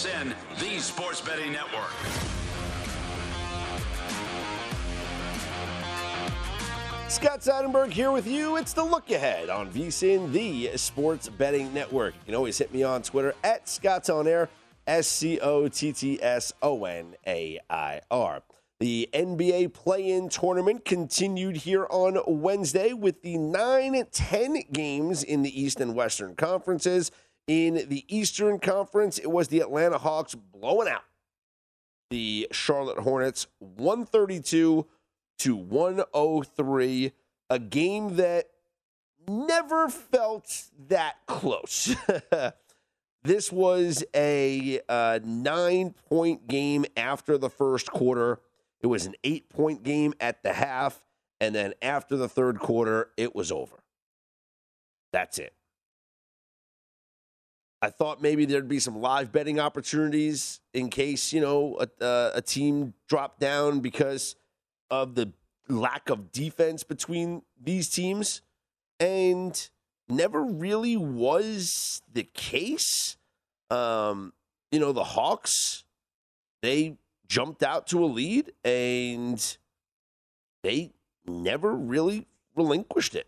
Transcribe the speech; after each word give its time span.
VSIN, 0.00 0.34
the 0.58 0.78
Sports 0.78 1.20
Betting 1.20 1.52
Network. 1.52 1.90
Scott 7.08 7.40
Seidenberg 7.40 7.90
here 7.90 8.10
with 8.10 8.26
you. 8.26 8.56
It's 8.56 8.72
the 8.72 8.82
look 8.82 9.10
ahead 9.10 9.50
on 9.50 9.70
VSIN, 9.70 10.32
the 10.32 10.74
Sports 10.78 11.28
Betting 11.28 11.74
Network. 11.74 12.14
You 12.14 12.20
can 12.24 12.34
always 12.34 12.56
hit 12.56 12.72
me 12.72 12.82
on 12.82 13.02
Twitter 13.02 13.34
at 13.44 13.68
Scott's 13.68 14.08
On 14.08 14.26
Air, 14.26 14.48
S 14.86 15.06
C 15.06 15.38
O 15.40 15.68
T 15.68 15.92
T 15.92 16.18
S 16.22 16.54
O 16.62 16.86
N 16.86 17.14
A 17.26 17.60
I 17.68 18.00
R. 18.10 18.40
The 18.78 19.06
NBA 19.12 19.74
play 19.74 20.10
in 20.10 20.30
tournament 20.30 20.86
continued 20.86 21.58
here 21.58 21.86
on 21.90 22.18
Wednesday 22.26 22.94
with 22.94 23.20
the 23.20 23.36
9 23.36 24.06
10 24.10 24.62
games 24.72 25.22
in 25.22 25.42
the 25.42 25.60
East 25.60 25.78
and 25.78 25.94
Western 25.94 26.34
conferences. 26.36 27.10
In 27.50 27.88
the 27.88 28.04
Eastern 28.06 28.60
Conference, 28.60 29.18
it 29.18 29.26
was 29.26 29.48
the 29.48 29.58
Atlanta 29.58 29.98
Hawks 29.98 30.36
blowing 30.36 30.86
out 30.86 31.02
the 32.08 32.46
Charlotte 32.52 33.00
Hornets 33.00 33.48
132 33.58 34.86
to 35.40 35.56
103, 35.56 37.12
a 37.50 37.58
game 37.58 38.14
that 38.14 38.50
never 39.26 39.88
felt 39.88 40.62
that 40.86 41.16
close. 41.26 41.96
this 43.24 43.50
was 43.50 44.04
a 44.14 44.78
uh, 44.88 45.18
nine 45.24 45.96
point 46.08 46.46
game 46.46 46.84
after 46.96 47.36
the 47.36 47.50
first 47.50 47.90
quarter. 47.90 48.38
It 48.80 48.86
was 48.86 49.06
an 49.06 49.16
eight 49.24 49.48
point 49.48 49.82
game 49.82 50.14
at 50.20 50.44
the 50.44 50.52
half. 50.52 51.02
And 51.40 51.52
then 51.52 51.74
after 51.82 52.16
the 52.16 52.28
third 52.28 52.60
quarter, 52.60 53.10
it 53.16 53.34
was 53.34 53.50
over. 53.50 53.82
That's 55.12 55.40
it. 55.40 55.52
I 57.82 57.88
thought 57.88 58.20
maybe 58.20 58.44
there'd 58.44 58.68
be 58.68 58.78
some 58.78 59.00
live 59.00 59.32
betting 59.32 59.58
opportunities 59.58 60.60
in 60.74 60.90
case, 60.90 61.32
you 61.32 61.40
know, 61.40 61.78
a, 61.80 62.04
uh, 62.04 62.30
a 62.34 62.42
team 62.42 62.92
dropped 63.08 63.40
down 63.40 63.80
because 63.80 64.36
of 64.90 65.14
the 65.14 65.32
lack 65.68 66.10
of 66.10 66.30
defense 66.30 66.82
between 66.82 67.42
these 67.60 67.88
teams. 67.88 68.42
And 68.98 69.70
never 70.10 70.42
really 70.42 70.96
was 70.96 72.02
the 72.12 72.24
case. 72.24 73.16
Um, 73.70 74.34
you 74.70 74.78
know, 74.78 74.92
the 74.92 75.04
Hawks, 75.04 75.84
they 76.60 76.98
jumped 77.28 77.62
out 77.62 77.86
to 77.88 78.04
a 78.04 78.06
lead 78.06 78.52
and 78.62 79.56
they 80.62 80.92
never 81.26 81.74
really 81.74 82.26
relinquished 82.54 83.14
it. 83.14 83.26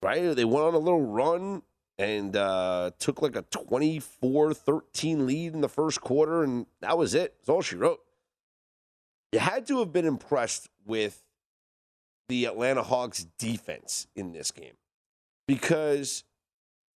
Right? 0.00 0.36
They 0.36 0.44
went 0.44 0.66
on 0.66 0.74
a 0.74 0.78
little 0.78 1.04
run 1.04 1.62
and 1.98 2.36
uh, 2.36 2.92
took 2.98 3.20
like 3.22 3.36
a 3.36 3.42
24 3.42 4.54
13 4.54 5.26
lead 5.26 5.54
in 5.54 5.60
the 5.60 5.68
first 5.68 6.00
quarter, 6.00 6.42
and 6.42 6.66
that 6.80 6.96
was 6.96 7.14
it. 7.14 7.34
That's 7.38 7.48
all 7.48 7.62
she 7.62 7.76
wrote. 7.76 8.00
You 9.32 9.40
had 9.40 9.66
to 9.66 9.80
have 9.80 9.92
been 9.92 10.06
impressed 10.06 10.68
with 10.86 11.24
the 12.28 12.44
Atlanta 12.44 12.82
Hawks 12.82 13.26
defense 13.38 14.06
in 14.14 14.32
this 14.32 14.50
game 14.50 14.74
because 15.46 16.24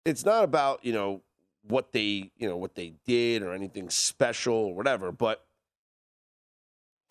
it's 0.05 0.25
not 0.25 0.43
about, 0.43 0.85
you 0.85 0.93
know, 0.93 1.21
what 1.67 1.91
they, 1.91 2.31
you 2.37 2.47
know, 2.47 2.57
what 2.57 2.75
they 2.75 2.93
did 3.05 3.43
or 3.43 3.53
anything 3.53 3.89
special 3.89 4.53
or 4.53 4.75
whatever, 4.75 5.11
but 5.11 5.45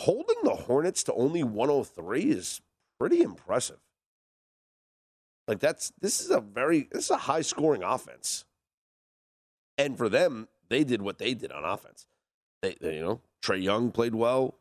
holding 0.01 0.37
the 0.43 0.55
Hornets 0.55 1.03
to 1.05 1.13
only 1.15 1.43
103 1.43 2.23
is 2.23 2.61
pretty 2.99 3.23
impressive. 3.23 3.79
Like 5.51 5.59
that's 5.59 5.93
this 6.01 6.21
is 6.21 6.31
a 6.31 6.41
very 6.41 6.89
this 6.93 7.07
is 7.07 7.11
a 7.11 7.17
high 7.17 7.41
scoring 7.41 7.83
offense. 7.83 8.45
And 9.77 9.99
for 9.99 10.09
them, 10.09 10.47
they 10.69 10.85
did 10.85 11.03
what 11.03 11.19
they 11.19 11.35
did 11.35 11.51
on 11.51 11.65
offense. 11.65 12.07
They, 12.63 12.77
they 12.81 12.95
you 12.95 13.01
know, 13.01 13.21
Trae 13.43 13.61
Young 13.61 13.91
played 13.91 14.15
well, 14.15 14.59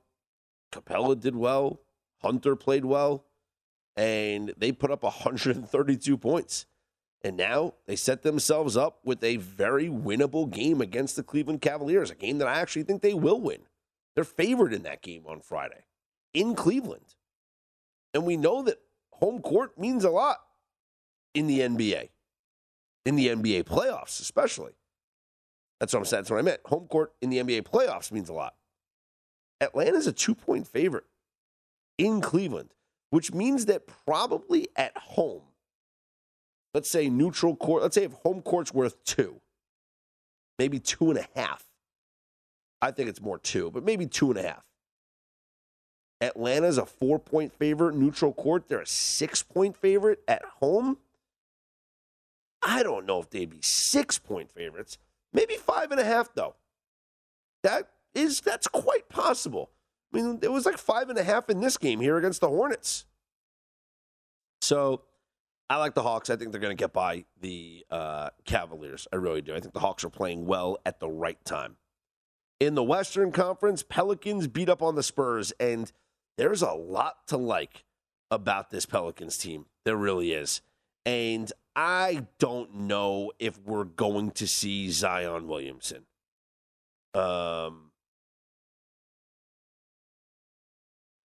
Capela 0.72 1.20
did 1.20 1.36
well, 1.36 1.80
Hunter 2.24 2.56
played 2.56 2.86
well, 2.86 3.24
and 3.96 4.52
they 4.58 4.72
put 4.72 4.90
up 4.90 5.04
132 5.04 6.18
points. 6.18 6.66
And 7.22 7.38
now 7.38 7.76
they 7.86 7.96
set 7.96 8.24
themselves 8.24 8.76
up 8.76 8.98
with 9.04 9.24
a 9.24 9.36
very 9.38 9.90
winnable 9.90 10.50
game 10.50 10.82
against 10.82 11.16
the 11.16 11.22
Cleveland 11.22 11.62
Cavaliers, 11.62 12.10
a 12.10 12.16
game 12.16 12.40
that 12.40 12.48
I 12.48 12.60
actually 12.60 12.84
think 12.84 13.04
they 13.04 13.14
will 13.14 13.40
win. 13.40 13.60
They're 14.16 14.24
favored 14.24 14.74
in 14.74 14.82
that 14.84 15.04
game 15.04 15.26
on 15.28 15.42
Friday 15.42 15.84
in 16.34 16.56
Cleveland. 16.56 17.14
And 18.16 18.26
we 18.26 18.38
know 18.38 18.64
that 18.64 18.82
home 19.12 19.44
court 19.44 19.78
means 19.78 20.04
a 20.04 20.10
lot 20.10 20.40
in 21.34 21.48
the 21.48 21.60
NBA, 21.60 22.10
in 23.06 23.16
the 23.16 23.28
NBA 23.28 23.64
playoffs, 23.64 24.20
especially. 24.20 24.74
That's 25.80 25.94
what 25.94 26.00
I'm 26.00 26.06
saying. 26.06 26.24
That's 26.24 26.32
what 26.32 26.40
I 26.40 26.44
meant. 26.44 26.62
Home 26.66 26.88
court 26.88 27.14
in 27.22 27.30
the 27.30 27.38
NBA 27.38 27.64
playoffs 27.64 28.12
means 28.12 28.30
a 28.30 28.34
lot. 28.34 28.56
Atlanta's 29.62 30.08
a 30.08 30.12
two 30.12 30.36
point 30.36 30.68
favorite 30.68 31.06
in 31.98 32.22
Cleveland, 32.22 32.74
which 33.10 33.34
means 33.34 33.66
that 33.66 33.88
probably 34.06 34.68
at 34.76 34.98
home, 34.98 35.44
let's 36.74 36.90
say 36.90 37.10
neutral 37.10 37.56
court, 37.56 37.84
let's 37.84 37.96
say 37.96 38.04
if 38.04 38.14
home 38.14 38.42
court's 38.42 38.74
worth 38.74 39.04
two, 39.04 39.42
maybe 40.58 40.80
two 40.80 41.10
and 41.10 41.20
a 41.20 41.28
half. 41.36 41.66
I 42.82 42.92
think 42.92 43.10
it's 43.10 43.22
more 43.22 43.38
two, 43.38 43.72
but 43.72 43.84
maybe 43.84 44.06
two 44.06 44.30
and 44.30 44.40
a 44.40 44.44
half. 44.44 44.64
Atlanta's 46.22 46.78
a 46.78 46.86
four 46.86 47.20
point 47.20 47.54
favorite, 47.54 47.96
neutral 47.96 48.34
court. 48.34 48.68
They're 48.68 48.82
a 48.82 48.88
six 48.88 49.44
point 49.44 49.78
favorite 49.78 50.22
at 50.28 50.44
home. 50.60 50.98
I 52.62 52.84
don't 52.84 53.06
know 53.06 53.20
if 53.20 53.30
they'd 53.30 53.50
be 53.50 53.62
six 53.62 54.20
point 54.20 54.52
favorites. 54.52 54.98
Maybe 55.34 55.56
five 55.56 55.92
and 55.92 56.00
a 56.00 56.06
half, 56.06 56.34
though. 56.34 56.56
That 57.64 57.90
is 58.14 58.42
that's 58.42 58.68
quite 58.68 59.10
possible. 59.10 59.72
I 60.14 60.18
mean, 60.18 60.40
it 60.42 60.52
was 60.52 60.66
like 60.66 60.78
five 60.78 61.10
and 61.10 61.20
a 61.20 61.24
half 61.24 61.50
in 61.50 61.62
this 61.62 61.78
game 61.78 62.00
here 62.00 62.18
against 62.18 62.42
the 62.42 62.48
Hornets. 62.48 63.06
So 64.62 65.04
I 65.70 65.78
like 65.78 65.94
the 65.94 66.02
Hawks. 66.02 66.30
I 66.30 66.36
think 66.36 66.52
they're 66.52 66.62
going 66.62 66.76
to 66.76 66.82
get 66.82 66.94
by 66.94 67.26
the 67.40 67.86
uh, 67.92 68.30
Cavaliers. 68.46 69.08
I 69.14 69.18
really 69.18 69.42
do. 69.42 69.56
I 69.56 69.60
think 69.60 69.74
the 69.74 69.80
Hawks 69.80 70.04
are 70.04 70.10
playing 70.10 70.46
well 70.46 70.80
at 70.86 71.00
the 71.00 71.10
right 71.10 71.44
time. 71.46 71.78
In 72.60 72.76
the 72.76 72.84
Western 72.84 73.32
Conference, 73.32 73.84
Pelicans 73.84 74.48
beat 74.48 74.68
up 74.68 74.82
on 74.82 74.96
the 74.96 75.04
Spurs, 75.04 75.54
and 75.60 75.92
there's 76.38 76.62
a 76.62 76.72
lot 76.72 77.28
to 77.28 77.38
like 77.38 77.86
about 78.32 78.70
this 78.70 78.86
Pelicans 78.86 79.38
team. 79.38 79.66
There 79.86 79.96
really 79.96 80.34
is. 80.34 80.62
And 81.06 81.52
I 81.82 82.26
don't 82.40 82.76
know 82.76 83.32
if 83.40 83.58
we're 83.64 83.86
going 83.86 84.32
to 84.32 84.48
see 84.48 84.92
Zion 84.92 85.48
Williamson. 85.48 86.04
Um, 87.14 87.92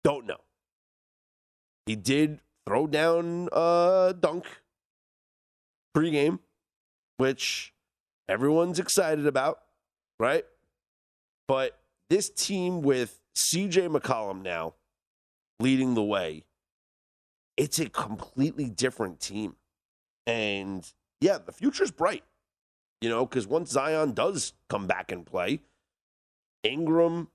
don't 0.03 0.25
know. 0.25 0.41
He 1.85 1.95
did 1.95 2.41
throw 2.67 2.87
down 2.87 3.47
a 3.53 4.13
dunk 4.19 4.43
pregame, 5.95 6.39
which 7.15 7.73
everyone's 8.27 8.79
excited 8.79 9.25
about, 9.25 9.59
right? 10.19 10.43
But 11.47 11.79
this 12.09 12.29
team 12.29 12.81
with 12.81 13.17
CJ 13.33 13.95
McCollum 13.95 14.41
now 14.41 14.73
leading 15.61 15.93
the 15.93 16.03
way, 16.03 16.43
it's 17.55 17.79
a 17.79 17.87
completely 17.87 18.69
different 18.69 19.21
team. 19.21 19.55
And 20.25 20.89
yeah, 21.21 21.37
the 21.37 21.51
future's 21.51 21.91
bright. 21.91 22.23
You 23.01 23.09
know, 23.09 23.25
because 23.25 23.45
once 23.45 23.71
Zion 23.71 24.13
does 24.13 24.53
come 24.69 24.87
back 24.87 25.11
and 25.11 25.25
play, 25.25 25.59
Ingram, 26.63 27.27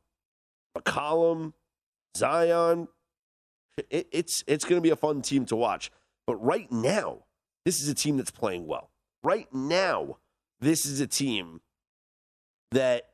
McCollum, 0.77 1.53
Zion, 2.17 2.89
it, 3.91 4.09
it's 4.11 4.43
it's 4.47 4.65
going 4.65 4.79
to 4.79 4.83
be 4.83 4.91
a 4.91 4.97
fun 4.97 5.21
team 5.21 5.45
to 5.47 5.57
watch. 5.57 5.91
But 6.27 6.37
right 6.37 6.71
now, 6.73 7.25
this 7.65 7.83
is 7.83 7.89
a 7.89 7.95
team 7.95 8.17
that's 8.17 8.31
playing 8.31 8.67
well. 8.67 8.91
Right 9.23 9.53
now, 9.53 10.17
this 10.61 10.87
is 10.87 11.01
a 11.01 11.07
team 11.07 11.61
that 12.71 13.11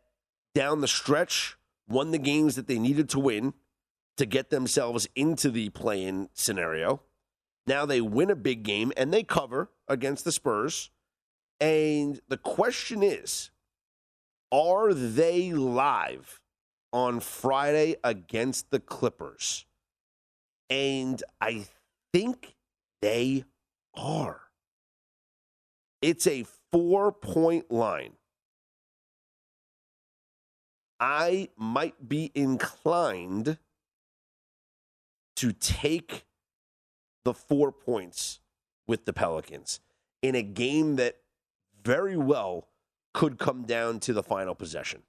down 0.55 0.81
the 0.81 0.89
stretch 0.89 1.57
won 1.89 2.13
the 2.13 2.19
games 2.19 2.57
that 2.57 2.67
they 2.67 2.79
needed 2.79 3.09
to 3.11 3.19
win 3.19 3.55
to 4.17 4.27
get 4.27 4.51
themselves 4.51 5.09
into 5.17 5.51
the 5.51 5.71
play-in 5.71 6.29
scenario. 6.35 7.03
Now 7.67 7.87
they 7.87 8.01
win 8.01 8.31
a 8.31 8.37
big 8.37 8.63
game 8.63 8.93
and 8.97 9.13
they 9.13 9.23
cover 9.23 9.71
against 9.89 10.25
the 10.25 10.33
Spurs. 10.33 10.91
And 11.61 12.21
the 12.29 12.37
question 12.37 13.03
is, 13.03 13.51
are 14.53 14.93
they 14.93 15.53
live 15.53 16.41
on 16.93 17.21
Friday 17.21 17.97
against 18.05 18.71
the 18.71 18.81
Clippers? 18.81 19.67
And 20.69 21.23
I 21.41 21.67
think 22.13 22.55
they 23.01 23.45
are. 23.95 24.41
It's 26.03 26.27
a 26.27 26.45
four 26.71 27.13
point 27.13 27.71
line. 27.71 28.13
I 31.01 31.49
might 31.57 32.09
be 32.09 32.31
inclined 32.35 33.59
to 35.37 35.53
take 35.53 36.25
the 37.25 37.35
four 37.35 37.73
points 37.73 38.41
with 38.87 39.05
the 39.05 39.13
Pelicans 39.13 39.81
in 40.23 40.35
a 40.35 40.43
game 40.43 40.97
that 40.97 41.17
very 41.83 42.17
well 42.17 42.69
could 43.13 43.39
come 43.39 43.63
down 43.63 44.01
to 44.01 44.13
the 44.13 44.23
final 44.23 44.55
possession. 44.55 45.03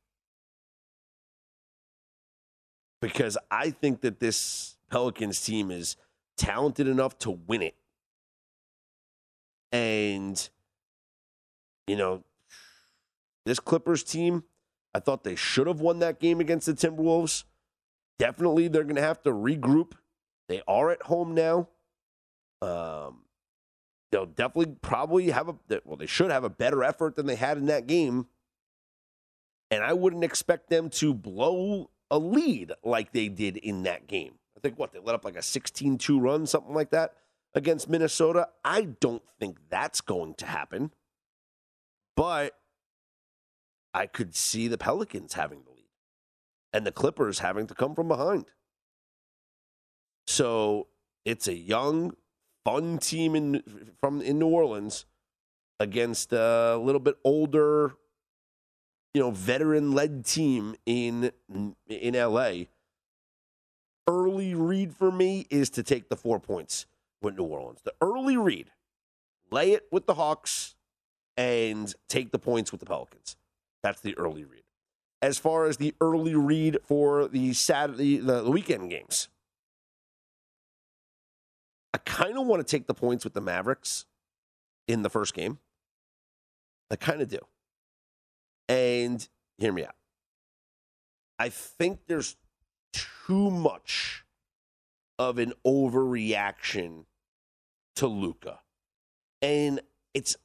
Because 3.02 3.38
I 3.52 3.70
think 3.70 4.02
that 4.02 4.20
this 4.20 4.78
Pelicans 4.90 5.42
team 5.42 5.72
is 5.72 5.98
talented 6.38 6.88
enough 6.88 7.18
to 7.20 7.32
win 7.32 7.62
it. 7.62 7.76
And, 9.72 10.50
you 11.88 11.96
know, 11.96 12.24
this 13.46 13.60
Clippers 13.60 14.04
team, 14.04 14.44
I 14.94 15.00
thought 15.00 15.24
they 15.24 15.36
should 15.36 15.68
have 15.68 15.82
won 15.82 16.00
that 16.00 16.20
game 16.20 16.40
against 16.40 16.66
the 16.66 16.74
Timberwolves. 16.74 17.44
Definitely, 18.18 18.70
they're 18.70 18.84
going 18.84 18.96
to 18.96 19.02
have 19.02 19.22
to 19.24 19.32
regroup. 19.32 19.94
They 20.48 20.62
are 20.68 20.90
at 20.90 21.04
home 21.04 21.34
now. 21.36 21.68
Um, 22.66 23.24
they'll 24.12 24.26
definitely 24.26 24.76
probably 24.82 25.30
have 25.30 25.50
a 25.50 25.56
well, 25.84 25.98
they 25.98 26.06
should 26.06 26.32
have 26.32 26.44
a 26.44 26.50
better 26.50 26.84
effort 26.84 27.16
than 27.16 27.26
they 27.26 27.36
had 27.36 27.58
in 27.58 27.66
that 27.68 27.88
game. 27.88 28.28
And 29.72 29.84
I 29.84 29.94
wouldn't 29.94 30.24
expect 30.24 30.70
them 30.70 30.90
to 30.92 31.14
blow 31.14 31.90
a 32.12 32.20
lead 32.20 32.72
like 32.84 33.12
they 33.12 33.30
did 33.30 33.58
in 33.58 33.84
that 33.84 34.08
game. 34.08 34.36
I 34.56 34.60
think 34.60 34.78
what 34.78 34.94
they 34.94 35.00
let 35.00 35.16
up 35.16 35.26
like 35.26 35.36
a 35.36 35.40
16-2 35.40 36.22
run, 36.22 36.46
something 36.46 36.74
like 36.74 36.92
that 36.92 37.16
against 37.54 37.90
Minnesota. 37.90 38.50
I 38.64 38.82
don't 39.00 39.24
think 39.40 39.58
that's 39.70 40.02
going 40.02 40.36
to 40.36 40.46
happen. 40.46 40.92
But 42.16 42.54
I 43.94 44.06
could 44.06 44.36
see 44.36 44.68
the 44.68 44.78
Pelicans 44.78 45.34
having 45.34 45.64
the 45.64 45.72
lead 45.72 45.86
and 46.72 46.86
the 46.86 46.92
Clippers 46.92 47.40
having 47.40 47.68
to 47.68 47.74
come 47.74 47.96
from 47.96 48.08
behind. 48.08 48.46
So 50.28 50.88
it's 51.24 51.48
a 51.48 51.56
young, 51.56 52.16
fun 52.66 52.98
team 52.98 53.36
in 53.36 53.64
from 54.02 54.22
in 54.22 54.40
New 54.40 54.48
Orleans 54.48 55.06
against 55.80 56.34
a 56.34 56.78
little 56.78 57.00
bit 57.00 57.16
older, 57.24 57.94
you 59.14 59.22
know, 59.22 59.32
veteran-led 59.32 60.26
team 60.26 60.76
in 60.86 61.32
in 61.88 62.16
LA. 62.16 62.66
Early 64.08 64.54
read 64.54 64.94
for 64.94 65.12
me 65.12 65.48
is 65.50 65.70
to 65.72 65.84
take 65.84 66.10
the 66.10 66.18
four 66.18 66.40
points 66.40 66.86
with 67.22 67.38
New 67.38 67.46
Orleans. 67.46 67.80
The 67.84 67.94
early 68.02 68.38
read, 68.38 68.72
lay 69.52 69.72
it 69.72 69.88
with 69.92 70.06
the 70.06 70.16
Hawks 70.16 70.76
and 71.38 71.94
take 72.08 72.32
the 72.32 72.40
points 72.40 72.72
with 72.72 72.80
the 72.80 72.86
Pelicans. 72.86 73.36
That's 73.84 74.02
the 74.02 74.18
early 74.18 74.46
read. 74.46 74.64
As 75.22 75.40
far 75.40 75.66
as 75.66 75.78
the 75.78 75.96
early 76.02 76.36
read 76.36 76.78
for 76.84 77.28
the 77.28 77.54
Saturday, 77.54 78.18
the 78.18 78.50
weekend 78.50 78.92
games, 78.92 79.28
I 81.96 81.98
kind 82.00 82.38
of 82.38 82.46
want 82.46 82.60
to 82.60 82.70
take 82.70 82.88
the 82.88 82.94
points 82.94 83.24
with 83.24 83.34
the 83.34 83.40
Mavericks 83.40 84.04
in 84.86 85.02
the 85.02 85.10
first 85.10 85.34
game. 85.34 85.60
I 86.92 86.98
kind 86.98 87.22
of 87.22 87.30
do. 87.30 87.40
And 88.68 89.26
hear 89.58 89.72
me 89.72 89.86
out. 89.86 89.96
I 91.40 91.48
think 91.48 92.00
there's 92.08 92.36
too 92.92 93.50
much 93.50 94.26
of 95.18 95.40
an 95.40 95.54
overreaction 95.66 97.06
to 97.96 98.08
Luka. 98.08 98.60
And 99.42 99.80
it's 100.14 100.36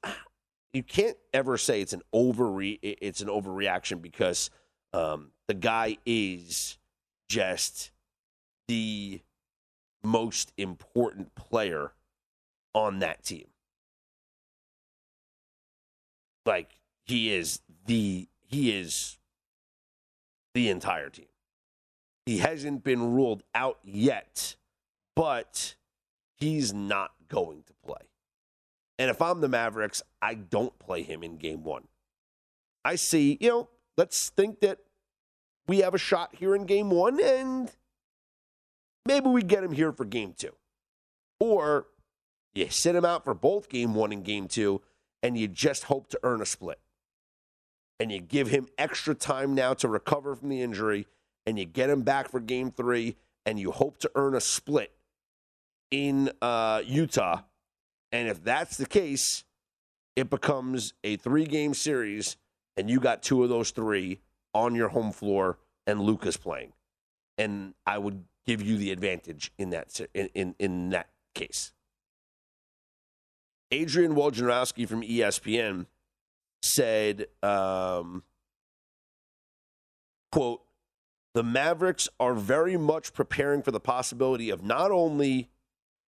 you 0.73 0.85
can't 0.85 1.17
ever 1.35 1.59
say 1.59 1.81
it's 1.81 1.93
an 1.93 2.03
overre 2.15 2.79
it's 2.81 3.23
an 3.23 3.29
overreaction 3.29 4.01
because 4.01 4.51
um, 4.93 5.33
the 5.49 5.55
guy 5.55 5.97
is 6.07 6.79
just 7.29 7.91
the 8.69 9.21
most 10.03 10.53
important 10.57 11.35
player 11.35 11.93
on 12.75 13.01
that 13.01 13.25
team. 13.25 13.47
Like 16.47 16.81
he 17.05 17.33
is 17.33 17.61
the 17.87 18.29
he 18.47 18.77
is 18.77 19.19
the 20.55 20.69
entire 20.69 21.11
team. 21.11 21.27
He 22.27 22.39
hasn't 22.39 22.85
been 22.85 23.13
ruled 23.13 23.43
out 23.55 23.79
yet, 23.85 24.57
but 25.17 25.75
he's 26.37 26.73
not 26.73 27.13
going 27.29 27.63
to 27.67 27.73
play. 27.85 28.09
And 28.99 29.11
if 29.11 29.23
I'm 29.23 29.41
the 29.41 29.49
Mavericks, 29.49 30.03
I 30.21 30.35
don't 30.35 30.79
play 30.79 31.03
him 31.03 31.23
in 31.23 31.37
game 31.37 31.65
one. 31.65 31.89
I 32.85 32.97
see, 32.97 33.39
you 33.41 33.49
know, 33.49 33.69
let's 33.97 34.31
think 34.31 34.61
that 34.61 34.79
we 35.67 35.79
have 35.79 35.95
a 35.95 35.99
shot 35.99 36.35
here 36.35 36.55
in 36.55 36.67
game 36.67 36.91
one 36.91 37.21
and 37.23 37.71
maybe 39.07 39.29
we 39.29 39.43
get 39.43 39.65
him 39.65 39.73
here 39.73 39.93
for 39.93 40.05
game 40.05 40.35
two. 40.37 40.55
Or 41.39 41.87
you 42.55 42.69
sit 42.69 42.95
him 42.95 43.05
out 43.05 43.25
for 43.25 43.35
both 43.35 43.69
game 43.69 43.95
one 43.95 44.13
and 44.13 44.25
game 44.25 44.49
two, 44.49 44.83
and 45.23 45.37
you 45.37 45.49
just 45.49 45.85
hope 45.85 46.09
to 46.09 46.21
earn 46.23 46.43
a 46.43 46.47
split. 46.47 46.81
And 47.99 48.11
you 48.11 48.21
give 48.21 48.49
him 48.49 48.69
extra 48.79 49.15
time 49.15 49.55
now 49.55 49.75
to 49.75 49.89
recover 49.89 50.35
from 50.35 50.49
the 50.49 50.63
injury, 50.63 51.07
and 51.47 51.59
you 51.59 51.65
get 51.65 51.91
him 51.91 52.03
back 52.03 52.31
for 52.31 52.41
game 52.41 52.71
three, 52.71 53.17
and 53.47 53.59
you 53.59 53.71
hope 53.71 53.99
to 53.99 54.11
earn 54.15 54.35
a 54.35 54.41
split 54.41 54.93
in 55.91 56.31
uh, 56.41 56.83
Utah. 56.85 57.43
And 58.13 58.29
if 58.29 58.43
that's 58.43 58.77
the 58.77 58.87
case, 58.87 59.45
it 60.17 60.31
becomes 60.31 60.95
a 61.05 61.17
three 61.17 61.45
game 61.45 61.75
series, 61.75 62.37
and 62.77 62.91
you 62.91 63.01
got 63.01 63.23
two 63.23 63.43
of 63.43 63.49
those 63.49 63.71
three 63.71 64.21
on 64.55 64.75
your 64.75 64.89
home 64.89 65.13
floor, 65.13 65.59
and 65.87 66.01
Luka's 66.01 66.37
playing. 66.37 66.73
And 67.39 67.75
I 67.87 67.99
would 67.99 68.25
give 68.51 68.63
you 68.63 68.77
the 68.77 68.91
advantage 68.91 69.53
in 69.59 69.71
that 69.71 70.01
in, 70.13 70.29
in, 70.35 70.55
in 70.59 70.91
that 70.91 71.09
case. 71.35 71.73
Adrian 73.71 74.17
Wojnarowski 74.17 74.89
from 74.89 75.03
ESPN 75.03 75.87
said, 76.61 77.27
um, 77.45 78.25
quote, 80.33 80.63
the 81.33 81.45
Mavericks 81.45 82.09
are 82.19 82.35
very 82.35 82.77
much 82.77 83.13
preparing 83.13 83.63
for 83.63 83.71
the 83.71 83.79
possibility 83.79 84.51
of 84.51 84.65
not 84.65 84.91
only 84.91 85.49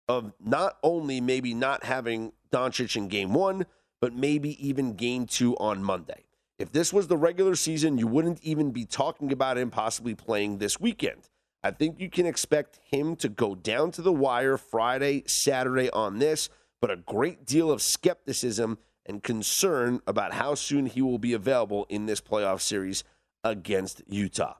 of 0.08 0.32
not 0.42 0.78
only 0.82 1.20
maybe 1.20 1.52
not 1.52 1.84
having 1.84 2.32
Doncic 2.50 2.96
in 2.96 3.08
game 3.08 3.34
one, 3.34 3.66
but 4.00 4.14
maybe 4.14 4.66
even 4.66 4.94
game 4.94 5.26
two 5.26 5.54
on 5.58 5.84
Monday. 5.84 6.24
If 6.58 6.72
this 6.72 6.90
was 6.90 7.06
the 7.06 7.18
regular 7.18 7.54
season, 7.54 7.98
you 7.98 8.06
wouldn't 8.06 8.42
even 8.42 8.70
be 8.70 8.86
talking 8.86 9.30
about 9.30 9.58
him 9.58 9.70
possibly 9.70 10.14
playing 10.14 10.58
this 10.58 10.80
weekend. 10.80 11.29
I 11.62 11.70
think 11.70 12.00
you 12.00 12.08
can 12.08 12.26
expect 12.26 12.80
him 12.84 13.16
to 13.16 13.28
go 13.28 13.54
down 13.54 13.90
to 13.92 14.02
the 14.02 14.12
wire 14.12 14.56
Friday, 14.56 15.24
Saturday 15.26 15.90
on 15.90 16.18
this, 16.18 16.48
but 16.80 16.90
a 16.90 16.96
great 16.96 17.44
deal 17.44 17.70
of 17.70 17.82
skepticism 17.82 18.78
and 19.04 19.22
concern 19.22 20.00
about 20.06 20.32
how 20.32 20.54
soon 20.54 20.86
he 20.86 21.02
will 21.02 21.18
be 21.18 21.34
available 21.34 21.86
in 21.88 22.06
this 22.06 22.20
playoff 22.20 22.60
series 22.60 23.04
against 23.44 24.02
Utah. 24.08 24.54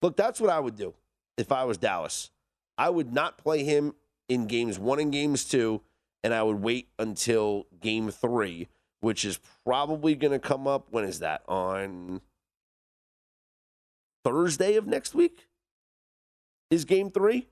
Look, 0.00 0.16
that's 0.16 0.40
what 0.40 0.50
I 0.50 0.60
would 0.60 0.76
do 0.76 0.94
if 1.36 1.52
I 1.52 1.64
was 1.64 1.76
Dallas. 1.76 2.30
I 2.78 2.88
would 2.88 3.12
not 3.12 3.36
play 3.36 3.64
him 3.64 3.94
in 4.28 4.46
games 4.46 4.78
one 4.78 5.00
and 5.00 5.12
games 5.12 5.44
two, 5.44 5.82
and 6.22 6.32
I 6.32 6.42
would 6.42 6.62
wait 6.62 6.88
until 6.98 7.66
game 7.80 8.10
three, 8.10 8.68
which 9.00 9.24
is 9.24 9.40
probably 9.64 10.14
going 10.14 10.32
to 10.32 10.38
come 10.38 10.66
up. 10.66 10.86
When 10.90 11.04
is 11.04 11.18
that? 11.18 11.42
On 11.48 12.20
Thursday 14.24 14.76
of 14.76 14.86
next 14.86 15.14
week? 15.14 15.47
Is 16.70 16.84
game 16.84 17.10
three. 17.10 17.48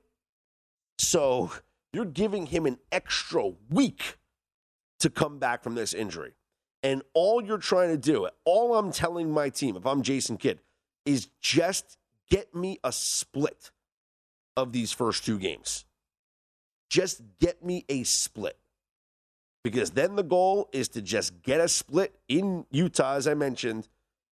So 0.98 1.50
you're 1.92 2.04
giving 2.04 2.46
him 2.46 2.66
an 2.66 2.78
extra 2.92 3.52
week 3.70 4.18
to 5.00 5.10
come 5.10 5.38
back 5.38 5.62
from 5.62 5.74
this 5.74 5.94
injury. 5.94 6.32
And 6.82 7.02
all 7.14 7.42
you're 7.42 7.58
trying 7.58 7.90
to 7.90 7.96
do, 7.96 8.28
all 8.44 8.76
I'm 8.76 8.92
telling 8.92 9.30
my 9.30 9.48
team, 9.48 9.76
if 9.76 9.86
I'm 9.86 10.02
Jason 10.02 10.36
Kidd, 10.36 10.60
is 11.04 11.28
just 11.40 11.96
get 12.30 12.54
me 12.54 12.78
a 12.84 12.92
split 12.92 13.70
of 14.56 14.72
these 14.72 14.92
first 14.92 15.24
two 15.24 15.38
games. 15.38 15.84
Just 16.88 17.22
get 17.40 17.64
me 17.64 17.84
a 17.88 18.04
split. 18.04 18.58
Because 19.64 19.90
then 19.90 20.14
the 20.14 20.22
goal 20.22 20.68
is 20.72 20.88
to 20.90 21.02
just 21.02 21.42
get 21.42 21.60
a 21.60 21.68
split 21.68 22.14
in 22.28 22.66
Utah, 22.70 23.14
as 23.14 23.26
I 23.26 23.34
mentioned, 23.34 23.88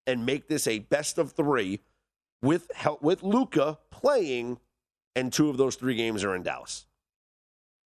and 0.07 0.25
make 0.25 0.49
this 0.49 0.67
a 0.69 0.79
best 0.79 1.19
of 1.19 1.33
three 1.33 1.81
with 2.41 2.71
help 2.75 3.03
with 3.03 3.23
Luka 3.23 3.79
playing, 3.91 4.59
and 5.17 5.33
two 5.33 5.49
of 5.49 5.57
those 5.57 5.77
three 5.77 5.95
games 5.95 6.25
are 6.25 6.35
in 6.35 6.43
Dallas. 6.43 6.87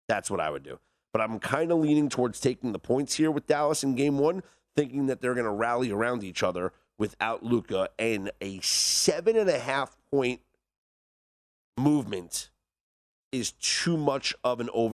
That's 0.08 0.30
what 0.30 0.40
I 0.40 0.50
would 0.50 0.64
do. 0.64 0.80
But 1.12 1.22
I'm 1.22 1.40
kind 1.40 1.72
of 1.72 1.80
leaning 1.80 2.10
towards 2.10 2.40
taking 2.40 2.72
the 2.72 2.80
points 2.80 3.16
here 3.16 3.32
with 3.32 3.48
Dallas 3.48 3.84
in 3.84 3.96
game 3.96 4.20
one, 4.20 4.44
thinking 4.76 5.08
that 5.08 5.22
they're 5.22 5.34
going 5.34 5.46
to 5.46 5.52
rally 5.52 5.92
around 5.92 6.24
each 6.24 6.44
other 6.44 6.74
without 6.98 7.44
Luka 7.44 7.90
and 7.98 8.32
a 8.42 8.60
seven 8.62 9.36
and 9.38 9.50
a 9.50 9.60
half 9.60 9.96
point 10.12 10.42
movement 11.78 12.50
is 13.32 13.52
too 13.54 13.98
much 13.98 14.34
of 14.44 14.60
an 14.60 14.70
over. 14.74 14.92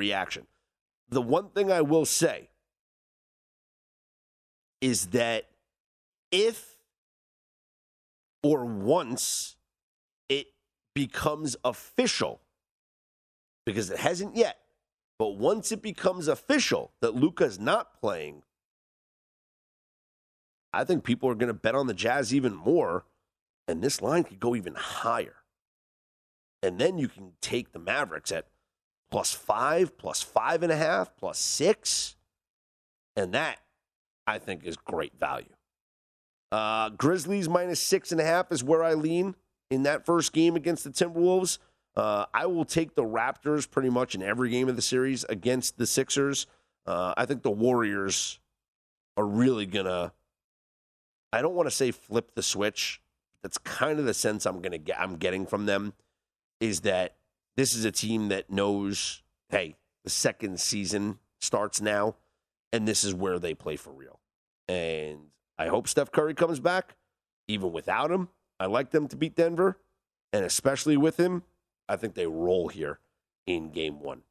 Reaction. 0.00 0.46
The 1.10 1.20
one 1.20 1.50
thing 1.50 1.70
I 1.70 1.82
will 1.82 2.06
say 2.06 2.48
is 4.80 5.08
that 5.08 5.44
if 6.32 6.76
or 8.42 8.64
once 8.64 9.56
it 10.28 10.46
becomes 10.94 11.56
official, 11.64 12.40
because 13.66 13.90
it 13.90 13.98
hasn't 13.98 14.36
yet, 14.36 14.58
but 15.18 15.36
once 15.36 15.70
it 15.70 15.82
becomes 15.82 16.28
official 16.28 16.92
that 17.02 17.14
Luka's 17.14 17.58
not 17.58 18.00
playing, 18.00 18.42
I 20.72 20.84
think 20.84 21.04
people 21.04 21.28
are 21.28 21.34
going 21.34 21.48
to 21.48 21.54
bet 21.54 21.74
on 21.74 21.88
the 21.88 21.94
Jazz 21.94 22.34
even 22.34 22.54
more, 22.54 23.04
and 23.68 23.82
this 23.82 24.00
line 24.00 24.24
could 24.24 24.40
go 24.40 24.56
even 24.56 24.74
higher. 24.76 25.36
And 26.62 26.78
then 26.78 26.96
you 26.96 27.08
can 27.08 27.32
take 27.42 27.72
the 27.72 27.78
Mavericks 27.78 28.32
at 28.32 28.46
plus 29.10 29.32
five, 29.32 29.96
plus 29.98 30.22
five 30.22 30.62
and 30.62 30.72
a 30.72 30.76
half, 30.76 31.16
plus 31.16 31.38
six. 31.38 32.16
And 33.16 33.34
that, 33.34 33.58
I 34.26 34.38
think, 34.38 34.64
is 34.64 34.76
great 34.76 35.18
value. 35.18 35.52
Uh, 36.52 36.90
Grizzlies 36.90 37.48
minus 37.48 37.80
six 37.80 38.12
and 38.12 38.20
a 38.20 38.24
half 38.24 38.50
is 38.50 38.64
where 38.64 38.82
I 38.82 38.94
lean 38.94 39.34
in 39.70 39.84
that 39.84 40.04
first 40.04 40.32
game 40.32 40.56
against 40.56 40.84
the 40.84 40.90
Timberwolves. 40.90 41.58
Uh, 41.96 42.26
I 42.32 42.46
will 42.46 42.64
take 42.64 42.94
the 42.94 43.04
Raptors 43.04 43.68
pretty 43.68 43.90
much 43.90 44.14
in 44.14 44.22
every 44.22 44.50
game 44.50 44.68
of 44.68 44.76
the 44.76 44.82
series 44.82 45.24
against 45.24 45.76
the 45.76 45.86
Sixers. 45.86 46.46
Uh, 46.86 47.14
I 47.16 47.26
think 47.26 47.42
the 47.42 47.50
Warriors 47.50 48.38
are 49.16 49.26
really 49.26 49.66
gonna. 49.66 50.12
I 51.32 51.42
don't 51.42 51.54
want 51.54 51.68
to 51.68 51.74
say 51.74 51.90
flip 51.90 52.32
the 52.34 52.42
switch. 52.42 53.00
That's 53.42 53.58
kind 53.58 53.98
of 53.98 54.06
the 54.06 54.14
sense 54.14 54.46
I'm 54.46 54.60
gonna 54.60 54.78
get. 54.78 55.00
I'm 55.00 55.16
getting 55.16 55.46
from 55.46 55.66
them 55.66 55.92
is 56.60 56.80
that 56.80 57.16
this 57.60 57.74
is 57.74 57.84
a 57.84 57.92
team 57.92 58.28
that 58.28 58.48
knows, 58.50 59.22
hey, 59.50 59.76
the 60.02 60.08
second 60.08 60.58
season 60.58 61.18
starts 61.42 61.78
now, 61.78 62.16
and 62.72 62.88
this 62.88 63.04
is 63.04 63.14
where 63.14 63.38
they 63.38 63.52
play 63.52 63.76
for 63.76 63.92
real. 63.92 64.18
And 64.66 65.26
I 65.58 65.66
hope 65.66 65.86
Steph 65.86 66.10
Curry 66.10 66.32
comes 66.32 66.58
back. 66.58 66.96
Even 67.48 67.70
without 67.70 68.10
him, 68.10 68.30
I 68.58 68.64
like 68.64 68.92
them 68.92 69.08
to 69.08 69.16
beat 69.16 69.36
Denver. 69.36 69.76
And 70.32 70.42
especially 70.42 70.96
with 70.96 71.18
him, 71.18 71.42
I 71.86 71.96
think 71.96 72.14
they 72.14 72.26
roll 72.26 72.68
here 72.68 72.98
in 73.46 73.72
game 73.72 74.00
one. 74.00 74.22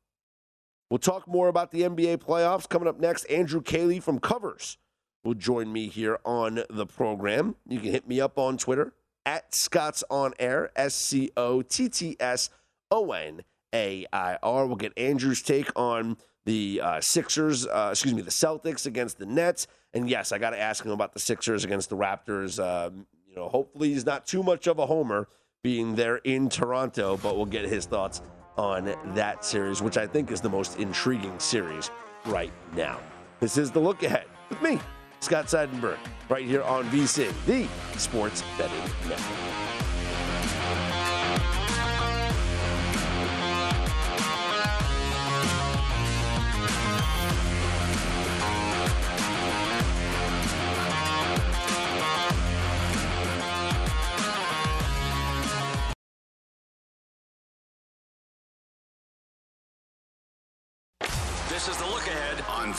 We'll 0.89 0.98
talk 0.98 1.27
more 1.27 1.50
about 1.50 1.69
the 1.69 1.81
NBA 1.81 2.17
playoffs 2.17 2.67
coming 2.67 2.88
up 2.88 3.00
next. 3.00 3.25
Andrew 3.25 3.62
Caley 3.62 4.00
from 4.00 4.17
Covers 4.17 4.79
will 5.24 5.36
join 5.36 5.71
me 5.71 5.88
here 5.88 6.17
on 6.25 6.63
the 6.67 6.88
program. 6.88 7.57
You 7.67 7.79
can 7.79 7.91
hit 7.91 8.07
me 8.07 8.19
up 8.19 8.39
on 8.39 8.57
Twitter 8.57 8.93
at 9.24 9.53
Scott's 9.53 10.03
On 10.09 10.33
Air, 10.39 10.71
S 10.75 10.95
C 10.95 11.29
O 11.38 11.62
T 11.62 11.89
T 11.89 12.17
S 12.19 12.50
O 12.91 13.12
N 13.12 13.43
A 13.74 14.05
I 14.12 14.38
R. 14.41 14.65
We'll 14.65 14.75
get 14.75 14.98
Andrew's 14.98 15.41
take 15.41 15.69
on 15.75 16.17
the 16.46 16.81
uh, 16.84 17.01
Sixers, 17.01 17.67
uh, 17.67 17.89
excuse 17.91 18.13
me, 18.13 18.22
the 18.22 18.31
Celtics 18.31 18.86
against 18.86 19.19
the 19.19 19.25
Nets. 19.25 19.67
And 19.93 20.10
yes, 20.10 20.31
I 20.31 20.38
got 20.38 20.51
to 20.51 20.60
ask 20.60 20.84
him 20.84 20.91
about 20.91 21.13
the 21.13 21.19
Sixers 21.19 21.63
against 21.63 21.89
the 21.89 21.98
Raptors. 21.98 22.60
Um, 22.60 23.05
you 23.27 23.36
know, 23.36 23.50
hopefully 23.50 23.89
he's 23.93 24.05
not 24.05 24.25
too 24.25 24.43
much 24.43 24.67
of 24.67 24.79
a 24.79 24.86
homer 24.86 25.27
being 25.63 25.96
there 25.96 26.17
in 26.17 26.50
Toronto, 26.50 27.17
but 27.17 27.36
we'll 27.36 27.46
get 27.46 27.65
his 27.65 27.86
thoughts 27.86 28.22
on 28.58 28.96
that 29.13 29.46
series, 29.46 29.81
which 29.81 29.98
I 29.98 30.08
think 30.08 30.31
is 30.31 30.41
the 30.41 30.50
most 30.50 30.79
intriguing 30.79 31.38
series 31.39 31.91
right 32.25 32.51
now. 32.75 33.00
This 33.39 33.58
is 33.58 33.72
the 33.72 33.79
look 33.79 34.03
ahead 34.03 34.25
with 34.50 34.62
me, 34.62 34.79
Scott 35.22 35.46
Seidenberg, 35.46 35.98
right 36.29 36.46
here 36.46 36.63
on 36.63 36.86
VSIN, 36.89 37.34
the 37.46 37.67
Sports 37.98 38.43
Betting 38.58 38.77
Network. 39.08 39.99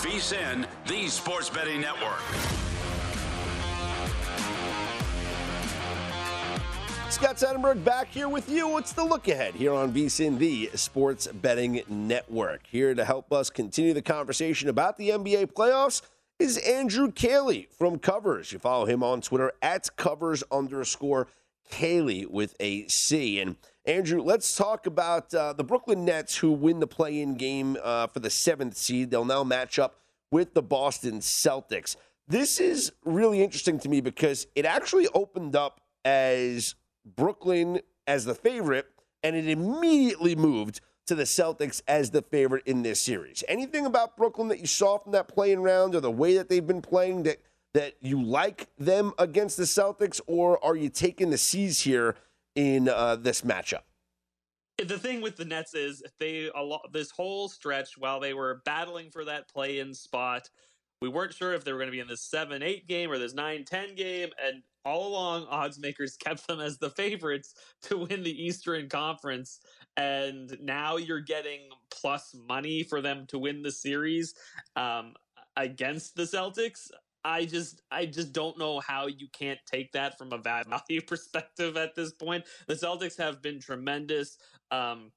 VSIN, 0.00 0.66
the 0.86 1.08
Sports 1.08 1.50
Betting 1.50 1.82
Network. 1.82 2.20
Scott 7.10 7.36
Seidenberg 7.36 7.84
back 7.84 8.08
here 8.08 8.30
with 8.30 8.48
you. 8.48 8.78
It's 8.78 8.94
the 8.94 9.04
look 9.04 9.28
ahead 9.28 9.54
here 9.54 9.74
on 9.74 9.92
VSIN, 9.92 10.38
the 10.38 10.70
Sports 10.74 11.26
Betting 11.26 11.82
Network. 11.86 12.66
Here 12.66 12.94
to 12.94 13.04
help 13.04 13.30
us 13.30 13.50
continue 13.50 13.92
the 13.92 14.00
conversation 14.00 14.70
about 14.70 14.96
the 14.96 15.10
NBA 15.10 15.52
playoffs 15.52 16.00
is 16.38 16.56
Andrew 16.56 17.12
Caley 17.12 17.68
from 17.70 17.98
Covers. 17.98 18.52
You 18.52 18.58
follow 18.58 18.86
him 18.86 19.02
on 19.02 19.20
Twitter 19.20 19.52
at 19.60 19.94
covers 19.96 20.42
underscore 20.50 21.26
Caley 21.70 22.24
with 22.24 22.54
a 22.58 22.86
C. 22.88 23.38
And 23.38 23.56
Andrew, 23.90 24.22
let's 24.22 24.54
talk 24.54 24.86
about 24.86 25.34
uh, 25.34 25.52
the 25.52 25.64
Brooklyn 25.64 26.04
Nets 26.04 26.36
who 26.36 26.52
win 26.52 26.78
the 26.78 26.86
play 26.86 27.20
in 27.20 27.34
game 27.34 27.76
uh, 27.82 28.06
for 28.06 28.20
the 28.20 28.30
seventh 28.30 28.76
seed. 28.76 29.10
They'll 29.10 29.24
now 29.24 29.42
match 29.42 29.80
up 29.80 29.96
with 30.30 30.54
the 30.54 30.62
Boston 30.62 31.18
Celtics. 31.18 31.96
This 32.28 32.60
is 32.60 32.92
really 33.04 33.42
interesting 33.42 33.80
to 33.80 33.88
me 33.88 34.00
because 34.00 34.46
it 34.54 34.64
actually 34.64 35.08
opened 35.12 35.56
up 35.56 35.80
as 36.04 36.76
Brooklyn 37.04 37.80
as 38.06 38.24
the 38.24 38.34
favorite, 38.36 38.86
and 39.24 39.34
it 39.34 39.48
immediately 39.48 40.36
moved 40.36 40.80
to 41.06 41.16
the 41.16 41.24
Celtics 41.24 41.82
as 41.88 42.12
the 42.12 42.22
favorite 42.22 42.62
in 42.66 42.82
this 42.82 43.00
series. 43.00 43.42
Anything 43.48 43.86
about 43.86 44.16
Brooklyn 44.16 44.46
that 44.48 44.60
you 44.60 44.68
saw 44.68 44.98
from 44.98 45.10
that 45.12 45.26
playing 45.26 45.62
round 45.62 45.96
or 45.96 46.00
the 46.00 46.12
way 46.12 46.36
that 46.36 46.48
they've 46.48 46.64
been 46.64 46.80
playing 46.80 47.24
that 47.24 47.38
that 47.74 47.94
you 48.00 48.22
like 48.22 48.68
them 48.78 49.12
against 49.18 49.56
the 49.56 49.64
Celtics, 49.64 50.20
or 50.28 50.64
are 50.64 50.76
you 50.76 50.88
taking 50.88 51.30
the 51.30 51.38
C's 51.38 51.80
here 51.80 52.14
in 52.60 52.88
uh, 52.88 53.16
this 53.16 53.42
matchup? 53.42 53.82
the 54.78 54.98
thing 54.98 55.20
with 55.20 55.36
the 55.36 55.44
Nets 55.44 55.74
is 55.74 56.02
they 56.18 56.50
a 56.54 56.62
lot 56.62 56.90
this 56.92 57.10
whole 57.10 57.48
stretch 57.48 57.98
while 57.98 58.20
they 58.20 58.32
were 58.32 58.62
battling 58.64 59.10
for 59.10 59.24
that 59.26 59.46
play-in 59.48 59.92
spot, 59.92 60.48
we 61.02 61.08
weren't 61.08 61.34
sure 61.34 61.52
if 61.52 61.64
they 61.64 61.72
were 61.72 61.78
going 61.78 61.88
to 61.88 61.92
be 61.92 62.00
in 62.00 62.08
this 62.08 62.22
seven 62.22 62.62
eight 62.62 62.86
game 62.86 63.10
or 63.10 63.18
this 63.18 63.34
nine 63.34 63.64
ten 63.64 63.94
game, 63.94 64.30
and 64.42 64.62
all 64.84 65.08
along 65.08 65.46
odds 65.50 65.78
makers 65.78 66.16
kept 66.24 66.46
them 66.46 66.60
as 66.60 66.78
the 66.78 66.90
favorites 66.90 67.54
to 67.82 67.98
win 67.98 68.22
the 68.22 68.44
Eastern 68.44 68.88
Conference, 68.88 69.60
and 69.96 70.56
now 70.60 70.96
you're 70.96 71.20
getting 71.20 71.60
plus 71.90 72.34
money 72.48 72.82
for 72.82 73.00
them 73.00 73.26
to 73.28 73.38
win 73.38 73.62
the 73.62 73.72
series 73.72 74.34
um, 74.76 75.14
against 75.56 76.16
the 76.16 76.22
Celtics. 76.22 76.90
I 77.24 77.44
just 77.44 77.82
I 77.90 78.06
just 78.06 78.32
don't 78.32 78.58
know 78.58 78.80
how 78.80 79.06
you 79.06 79.28
can't 79.32 79.58
take 79.66 79.92
that 79.92 80.18
from 80.18 80.32
a 80.32 80.38
value 80.78 81.02
perspective 81.06 81.76
at 81.76 81.94
this 81.94 82.12
point. 82.12 82.44
The 82.66 82.74
Celtics 82.74 83.16
have 83.18 83.42
been 83.42 83.60
tremendous. 83.60 84.38
Um, 84.70 85.12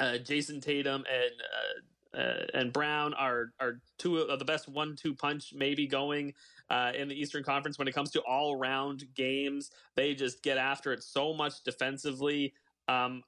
uh, 0.00 0.18
Jayson 0.18 0.60
Tatum 0.60 1.04
and 1.10 1.32
uh, 1.42 1.80
uh, 2.14 2.46
and 2.54 2.72
Brown 2.72 3.14
are 3.14 3.52
are 3.60 3.80
two 3.98 4.18
of 4.18 4.38
the 4.38 4.44
best 4.44 4.68
one-two 4.68 5.14
punch 5.14 5.52
maybe 5.54 5.86
going 5.86 6.34
uh, 6.70 6.92
in 6.96 7.08
the 7.08 7.14
Eastern 7.14 7.42
Conference 7.42 7.78
when 7.78 7.88
it 7.88 7.94
comes 7.94 8.10
to 8.10 8.20
all-round 8.22 9.04
games. 9.14 9.70
They 9.96 10.14
just 10.14 10.42
get 10.42 10.58
after 10.58 10.92
it 10.92 11.02
so 11.02 11.32
much 11.32 11.62
defensively. 11.64 12.52
Um, 12.88 13.22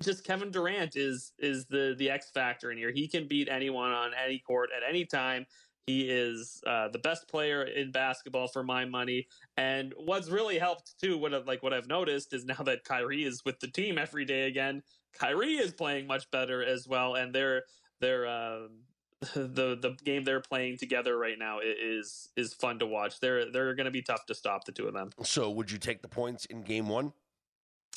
just 0.00 0.24
Kevin 0.24 0.50
Durant 0.50 0.96
is 0.96 1.32
is 1.38 1.66
the 1.66 1.94
the 1.98 2.10
X 2.10 2.30
factor 2.30 2.70
in 2.70 2.78
here. 2.78 2.92
He 2.92 3.08
can 3.08 3.26
beat 3.26 3.48
anyone 3.50 3.90
on 3.90 4.12
any 4.24 4.38
court 4.38 4.70
at 4.76 4.88
any 4.88 5.04
time. 5.04 5.46
He 5.88 6.02
is 6.02 6.60
uh, 6.66 6.88
the 6.88 6.98
best 6.98 7.28
player 7.28 7.62
in 7.62 7.90
basketball 7.92 8.46
for 8.46 8.62
my 8.62 8.84
money. 8.84 9.26
And 9.56 9.94
what's 9.96 10.28
really 10.28 10.58
helped 10.58 11.00
too, 11.00 11.16
what 11.16 11.32
I've, 11.32 11.46
like 11.46 11.62
what 11.62 11.72
I've 11.72 11.88
noticed 11.88 12.34
is 12.34 12.44
now 12.44 12.62
that 12.66 12.84
Kyrie 12.84 13.24
is 13.24 13.42
with 13.46 13.58
the 13.60 13.68
team 13.68 13.96
every 13.96 14.26
day 14.26 14.48
again, 14.48 14.82
Kyrie 15.18 15.54
is 15.54 15.72
playing 15.72 16.06
much 16.06 16.30
better 16.30 16.62
as 16.62 16.86
well, 16.86 17.14
and 17.14 17.34
they're 17.34 17.62
they're 18.00 18.26
uh, 18.26 18.68
the 19.34 19.78
the 19.80 19.96
game 20.04 20.24
they're 20.24 20.40
playing 20.40 20.76
together 20.76 21.16
right 21.16 21.38
now 21.38 21.60
is 21.64 22.28
is 22.36 22.52
fun 22.52 22.78
to 22.80 22.86
watch. 22.86 23.18
They're 23.20 23.50
they're 23.50 23.74
going 23.74 23.86
to 23.86 23.90
be 23.90 24.02
tough 24.02 24.26
to 24.26 24.34
stop 24.34 24.64
the 24.64 24.72
two 24.72 24.86
of 24.86 24.92
them. 24.92 25.10
So, 25.22 25.50
would 25.50 25.70
you 25.70 25.78
take 25.78 26.02
the 26.02 26.08
points 26.08 26.44
in 26.44 26.62
Game 26.62 26.88
One? 26.88 27.14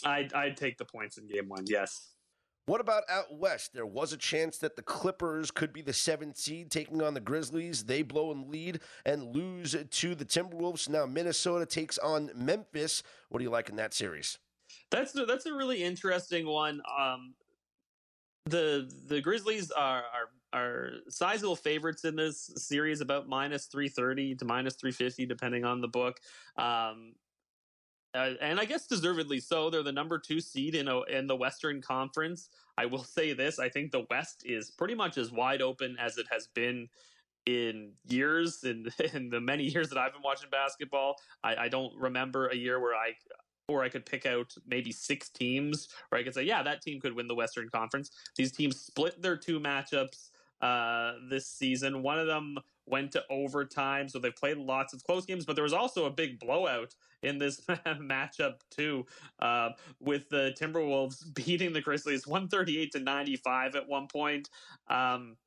I'd 0.05 0.33
I'd 0.33 0.55
take 0.55 0.77
the 0.77 0.85
points 0.85 1.17
in 1.17 1.27
Game 1.27 1.49
One. 1.49 1.65
Yes. 1.67 2.10
What 2.71 2.79
about 2.79 3.03
out 3.09 3.35
west? 3.37 3.73
There 3.73 3.85
was 3.85 4.13
a 4.13 4.17
chance 4.17 4.57
that 4.59 4.77
the 4.77 4.81
Clippers 4.81 5.51
could 5.51 5.73
be 5.73 5.81
the 5.81 5.91
seventh 5.91 6.37
seed 6.37 6.71
taking 6.71 7.01
on 7.01 7.13
the 7.13 7.19
Grizzlies. 7.19 7.83
They 7.83 8.01
blow 8.01 8.31
in 8.31 8.49
lead 8.49 8.79
and 9.05 9.35
lose 9.35 9.75
to 9.75 10.15
the 10.15 10.23
Timberwolves. 10.23 10.87
Now 10.87 11.05
Minnesota 11.05 11.65
takes 11.65 11.97
on 11.97 12.31
Memphis. 12.33 13.03
What 13.27 13.39
do 13.39 13.43
you 13.43 13.49
like 13.49 13.67
in 13.67 13.75
that 13.75 13.93
series? 13.93 14.37
That's 14.89 15.11
that's 15.11 15.45
a 15.45 15.53
really 15.53 15.83
interesting 15.83 16.47
one. 16.47 16.81
Um, 16.97 17.33
the 18.45 18.89
the 19.05 19.19
Grizzlies 19.19 19.69
are, 19.71 20.03
are 20.53 20.57
are 20.57 20.91
sizable 21.09 21.57
favorites 21.57 22.05
in 22.05 22.15
this 22.15 22.51
series, 22.55 23.01
about 23.01 23.27
minus 23.27 23.65
three 23.65 23.89
thirty 23.89 24.33
to 24.35 24.45
minus 24.45 24.75
three 24.75 24.93
fifty, 24.93 25.25
depending 25.25 25.65
on 25.65 25.81
the 25.81 25.89
book. 25.89 26.21
Um, 26.57 27.15
uh, 28.13 28.31
and 28.41 28.59
I 28.59 28.65
guess 28.65 28.87
deservedly 28.87 29.39
so. 29.39 29.69
They're 29.69 29.83
the 29.83 29.91
number 29.91 30.19
two 30.19 30.39
seed 30.39 30.75
in 30.75 30.87
a, 30.87 31.01
in 31.03 31.27
the 31.27 31.35
Western 31.35 31.81
Conference. 31.81 32.49
I 32.77 32.85
will 32.85 33.03
say 33.03 33.33
this: 33.33 33.59
I 33.59 33.69
think 33.69 33.91
the 33.91 34.05
West 34.09 34.43
is 34.45 34.71
pretty 34.71 34.95
much 34.95 35.17
as 35.17 35.31
wide 35.31 35.61
open 35.61 35.95
as 35.99 36.17
it 36.17 36.27
has 36.31 36.47
been 36.47 36.89
in 37.45 37.93
years. 38.07 38.63
In 38.63 38.87
in 39.13 39.29
the 39.29 39.39
many 39.39 39.63
years 39.63 39.89
that 39.89 39.97
I've 39.97 40.13
been 40.13 40.21
watching 40.23 40.49
basketball, 40.49 41.15
I, 41.43 41.55
I 41.55 41.67
don't 41.69 41.95
remember 41.97 42.47
a 42.47 42.55
year 42.55 42.79
where 42.79 42.95
I 42.95 43.13
or 43.67 43.83
I 43.83 43.89
could 43.89 44.05
pick 44.05 44.25
out 44.25 44.53
maybe 44.67 44.91
six 44.91 45.29
teams 45.29 45.87
where 46.09 46.19
I 46.19 46.23
could 46.23 46.33
say, 46.33 46.43
yeah, 46.43 46.61
that 46.63 46.81
team 46.81 46.99
could 46.99 47.15
win 47.15 47.27
the 47.27 47.35
Western 47.35 47.69
Conference. 47.69 48.11
These 48.35 48.51
teams 48.51 48.79
split 48.79 49.21
their 49.21 49.37
two 49.37 49.59
matchups 49.59 50.31
uh, 50.61 51.13
this 51.29 51.47
season. 51.47 52.03
One 52.03 52.19
of 52.19 52.27
them 52.27 52.57
went 52.91 53.11
to 53.13 53.23
overtime, 53.29 54.09
so 54.09 54.19
they've 54.19 54.35
played 54.35 54.57
lots 54.57 54.93
of 54.93 55.03
close 55.03 55.25
games. 55.25 55.45
But 55.45 55.55
there 55.55 55.63
was 55.63 55.73
also 55.73 56.05
a 56.05 56.11
big 56.11 56.39
blowout 56.39 56.93
in 57.23 57.37
this 57.37 57.61
matchup 57.85 58.59
too, 58.69 59.05
uh, 59.39 59.69
with 59.99 60.29
the 60.29 60.55
Timberwolves 60.59 61.33
beating 61.33 61.73
the 61.73 61.81
Grizzlies 61.81 62.27
one 62.27 62.47
thirty 62.47 62.77
eight 62.77 62.91
to 62.91 62.99
ninety 62.99 63.37
five 63.37 63.75
at 63.75 63.87
one 63.87 64.07
point. 64.07 64.49
Um, 64.87 65.37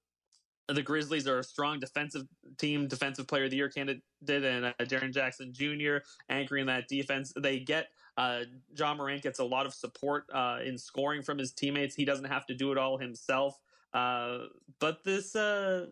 the 0.68 0.82
Grizzlies 0.82 1.28
are 1.28 1.40
a 1.40 1.44
strong 1.44 1.78
defensive 1.78 2.26
team, 2.56 2.88
defensive 2.88 3.26
player 3.26 3.44
of 3.44 3.50
the 3.50 3.56
year 3.56 3.68
candidate, 3.68 4.02
and 4.26 4.64
uh, 4.64 4.72
Jaren 4.80 5.12
Jackson 5.12 5.52
Jr. 5.52 5.98
anchoring 6.30 6.66
that 6.66 6.88
defense. 6.88 7.32
They 7.36 7.58
get 7.58 7.88
uh, 8.16 8.40
Ja 8.74 8.94
Morant 8.94 9.22
gets 9.22 9.40
a 9.40 9.44
lot 9.44 9.66
of 9.66 9.74
support 9.74 10.24
uh, 10.32 10.60
in 10.64 10.78
scoring 10.78 11.22
from 11.22 11.38
his 11.38 11.52
teammates. 11.52 11.94
He 11.94 12.04
doesn't 12.04 12.24
have 12.24 12.46
to 12.46 12.54
do 12.54 12.72
it 12.72 12.78
all 12.78 12.96
himself. 12.96 13.60
Uh, 13.92 14.46
but 14.80 15.04
this 15.04 15.36
uh, 15.36 15.86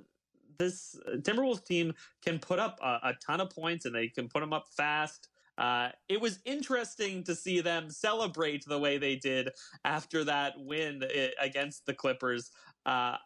this 0.63 0.97
Timberwolves 1.19 1.65
team 1.65 1.93
can 2.25 2.39
put 2.39 2.59
up 2.59 2.79
a, 2.83 2.99
a, 3.03 3.15
ton 3.25 3.41
of 3.41 3.51
points 3.51 3.85
and 3.85 3.95
they 3.95 4.09
can 4.09 4.29
put 4.29 4.41
them 4.41 4.53
up 4.53 4.67
fast. 4.77 5.29
Uh, 5.59 5.89
it 6.09 6.21
was 6.21 6.39
interesting 6.45 7.23
to 7.25 7.35
see 7.35 7.61
them 7.61 7.91
celebrate 7.91 8.65
the 8.67 8.79
way 8.79 8.97
they 8.97 9.17
did 9.17 9.51
after 9.85 10.25
that 10.25 10.55
win 10.57 11.03
eh, 11.13 11.29
against 11.41 11.85
the 11.85 11.93
Clippers. 11.93 12.51
Uh, 12.87 13.17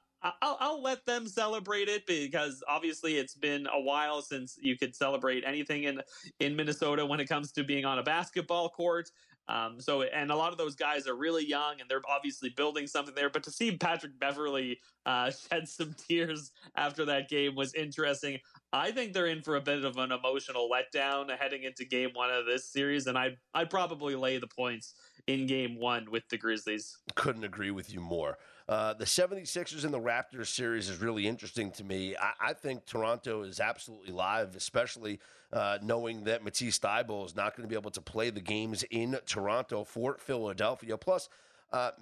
I'll, 0.42 0.56
I'll, 0.60 0.82
let 0.82 1.06
them 1.06 1.28
celebrate 1.28 1.88
it 1.88 2.04
because 2.06 2.62
obviously 2.68 3.16
it's 3.16 3.34
been 3.34 3.68
a 3.72 3.80
while 3.80 4.22
since 4.22 4.58
you 4.60 4.76
could 4.76 4.94
celebrate 4.94 5.44
anything 5.46 5.84
in 5.84 6.00
in 6.40 6.56
Minnesota 6.56 7.06
when 7.06 7.20
it 7.20 7.28
comes 7.28 7.52
to 7.52 7.62
being 7.62 7.84
on 7.84 7.98
a 7.98 8.02
basketball 8.02 8.70
court. 8.70 9.10
Um, 9.48 9.80
so, 9.80 10.02
and 10.02 10.30
a 10.30 10.36
lot 10.36 10.52
of 10.52 10.58
those 10.58 10.74
guys 10.74 11.06
are 11.06 11.14
really 11.14 11.46
young 11.46 11.80
and 11.80 11.88
they're 11.88 12.02
obviously 12.08 12.50
building 12.50 12.86
something 12.86 13.14
there. 13.14 13.30
But 13.30 13.44
to 13.44 13.50
see 13.50 13.76
Patrick 13.76 14.18
Beverley 14.18 14.80
uh, 15.04 15.30
shed 15.50 15.68
some 15.68 15.94
tears 16.08 16.50
after 16.76 17.04
that 17.06 17.28
game 17.28 17.54
was 17.54 17.74
interesting. 17.74 18.38
I 18.72 18.90
think 18.90 19.12
they're 19.12 19.26
in 19.26 19.42
for 19.42 19.56
a 19.56 19.60
bit 19.60 19.84
of 19.84 19.96
an 19.98 20.12
emotional 20.12 20.68
letdown 20.68 21.30
heading 21.38 21.62
into 21.62 21.84
game 21.84 22.10
one 22.14 22.30
of 22.30 22.46
this 22.46 22.70
series. 22.70 23.06
And 23.06 23.16
I'd, 23.16 23.36
I'd 23.54 23.70
probably 23.70 24.16
lay 24.16 24.38
the 24.38 24.48
points 24.48 24.94
in 25.26 25.46
game 25.46 25.78
one 25.78 26.10
with 26.10 26.28
the 26.28 26.38
Grizzlies. 26.38 26.98
Couldn't 27.14 27.44
agree 27.44 27.70
with 27.70 27.92
you 27.92 28.00
more. 28.00 28.38
Uh, 28.68 28.94
the 28.94 29.04
76ers 29.04 29.84
and 29.84 29.94
the 29.94 30.00
Raptors 30.00 30.48
series 30.48 30.88
is 30.88 31.00
really 31.00 31.26
interesting 31.26 31.70
to 31.72 31.84
me. 31.84 32.16
I, 32.16 32.48
I 32.48 32.52
think 32.52 32.84
Toronto 32.84 33.42
is 33.42 33.60
absolutely 33.60 34.12
live, 34.12 34.56
especially 34.56 35.20
uh, 35.52 35.78
knowing 35.82 36.24
that 36.24 36.42
Matisse 36.42 36.78
Thybulle 36.78 37.26
is 37.26 37.36
not 37.36 37.56
going 37.56 37.62
to 37.62 37.68
be 37.68 37.78
able 37.78 37.92
to 37.92 38.00
play 38.00 38.30
the 38.30 38.40
games 38.40 38.82
in 38.90 39.16
Toronto 39.24 39.84
for 39.84 40.16
Philadelphia. 40.18 40.96
Plus, 40.96 41.28
uh, 41.72 41.92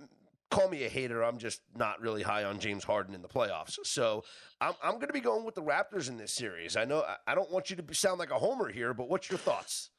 call 0.51 0.69
me 0.69 0.85
a 0.85 0.89
hater. 0.89 1.23
I'm 1.23 1.37
just 1.37 1.61
not 1.77 2.01
really 2.01 2.23
high 2.23 2.45
on 2.45 2.59
James 2.59 2.85
Harden 2.85 3.15
in 3.15 3.21
the 3.21 3.29
playoffs. 3.29 3.79
So 3.85 4.25
I'm, 4.61 4.73
I'm 4.83 4.95
going 4.95 5.09
to 5.09 5.13
be 5.13 5.21
going 5.21 5.45
with 5.45 5.55
the 5.55 5.63
Raptors 5.63 6.09
in 6.09 6.17
this 6.17 6.33
series. 6.33 6.77
I 6.77 6.87
know 6.87 7.05
I 7.27 7.35
don't 7.35 7.51
want 7.51 7.69
you 7.69 7.77
to 7.77 7.95
sound 7.95 8.19
like 8.19 8.31
a 8.31 8.39
homer 8.39 8.71
here, 8.71 8.95
but 8.95 9.11
what's 9.11 9.29
your 9.29 9.39
thoughts? 9.39 9.91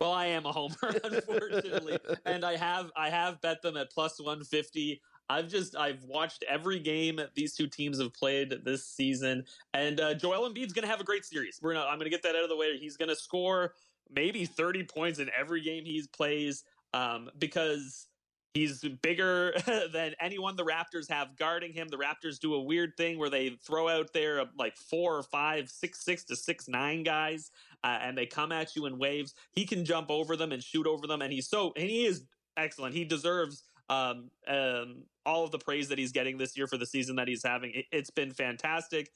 Well, 0.00 0.12
I 0.12 0.26
am 0.26 0.44
a 0.44 0.52
homer, 0.52 0.76
unfortunately, 1.04 1.98
and 2.26 2.44
I 2.44 2.56
have 2.56 2.90
I 2.96 3.08
have 3.08 3.40
bet 3.40 3.62
them 3.62 3.76
at 3.76 3.90
plus 3.90 4.20
one 4.20 4.44
fifty. 4.44 5.00
I've 5.28 5.48
just 5.48 5.76
I've 5.76 6.02
watched 6.04 6.44
every 6.48 6.78
game 6.78 7.20
these 7.34 7.54
two 7.54 7.66
teams 7.66 8.00
have 8.00 8.14
played 8.14 8.54
this 8.64 8.86
season, 8.86 9.44
and 9.74 10.00
uh, 10.00 10.14
Joel 10.14 10.48
Embiid's 10.48 10.72
going 10.72 10.84
to 10.84 10.90
have 10.90 11.00
a 11.00 11.04
great 11.04 11.24
series. 11.24 11.58
We're 11.60 11.74
gonna 11.74 11.86
I'm 11.86 11.98
going 11.98 12.04
to 12.04 12.10
get 12.10 12.22
that 12.22 12.36
out 12.36 12.44
of 12.44 12.48
the 12.48 12.56
way. 12.56 12.76
He's 12.78 12.96
going 12.96 13.08
to 13.08 13.16
score 13.16 13.74
maybe 14.10 14.44
30 14.44 14.84
points 14.84 15.18
in 15.18 15.30
every 15.38 15.62
game 15.62 15.84
he 15.84 16.04
plays 16.12 16.62
um, 16.94 17.28
because 17.38 18.06
he's 18.54 18.82
bigger 19.02 19.52
than 19.92 20.14
anyone 20.20 20.56
the 20.56 20.64
Raptors 20.64 21.08
have 21.10 21.36
guarding 21.36 21.72
him. 21.72 21.88
The 21.88 21.98
Raptors 21.98 22.38
do 22.38 22.54
a 22.54 22.62
weird 22.62 22.96
thing 22.96 23.18
where 23.18 23.30
they 23.30 23.50
throw 23.66 23.88
out 23.88 24.12
there 24.12 24.44
like 24.58 24.76
four 24.76 25.16
or 25.16 25.22
five, 25.22 25.68
six 25.68 26.04
six 26.04 26.24
to 26.24 26.36
six 26.36 26.68
nine 26.68 27.02
guys, 27.02 27.50
uh, 27.84 27.98
and 28.00 28.16
they 28.16 28.26
come 28.26 28.52
at 28.52 28.76
you 28.76 28.86
in 28.86 28.98
waves. 28.98 29.34
He 29.52 29.64
can 29.64 29.84
jump 29.84 30.10
over 30.10 30.36
them 30.36 30.52
and 30.52 30.62
shoot 30.62 30.86
over 30.86 31.06
them, 31.06 31.22
and 31.22 31.32
he's 31.32 31.48
so 31.48 31.72
and 31.76 31.88
he 31.88 32.06
is 32.06 32.24
excellent. 32.56 32.94
He 32.94 33.04
deserves 33.04 33.64
um, 33.88 34.30
um, 34.48 35.04
all 35.24 35.44
of 35.44 35.50
the 35.50 35.58
praise 35.58 35.88
that 35.88 35.98
he's 35.98 36.12
getting 36.12 36.38
this 36.38 36.56
year 36.56 36.66
for 36.66 36.76
the 36.76 36.86
season 36.86 37.16
that 37.16 37.28
he's 37.28 37.42
having. 37.42 37.72
It, 37.74 37.86
it's 37.92 38.10
been 38.10 38.32
fantastic. 38.32 39.10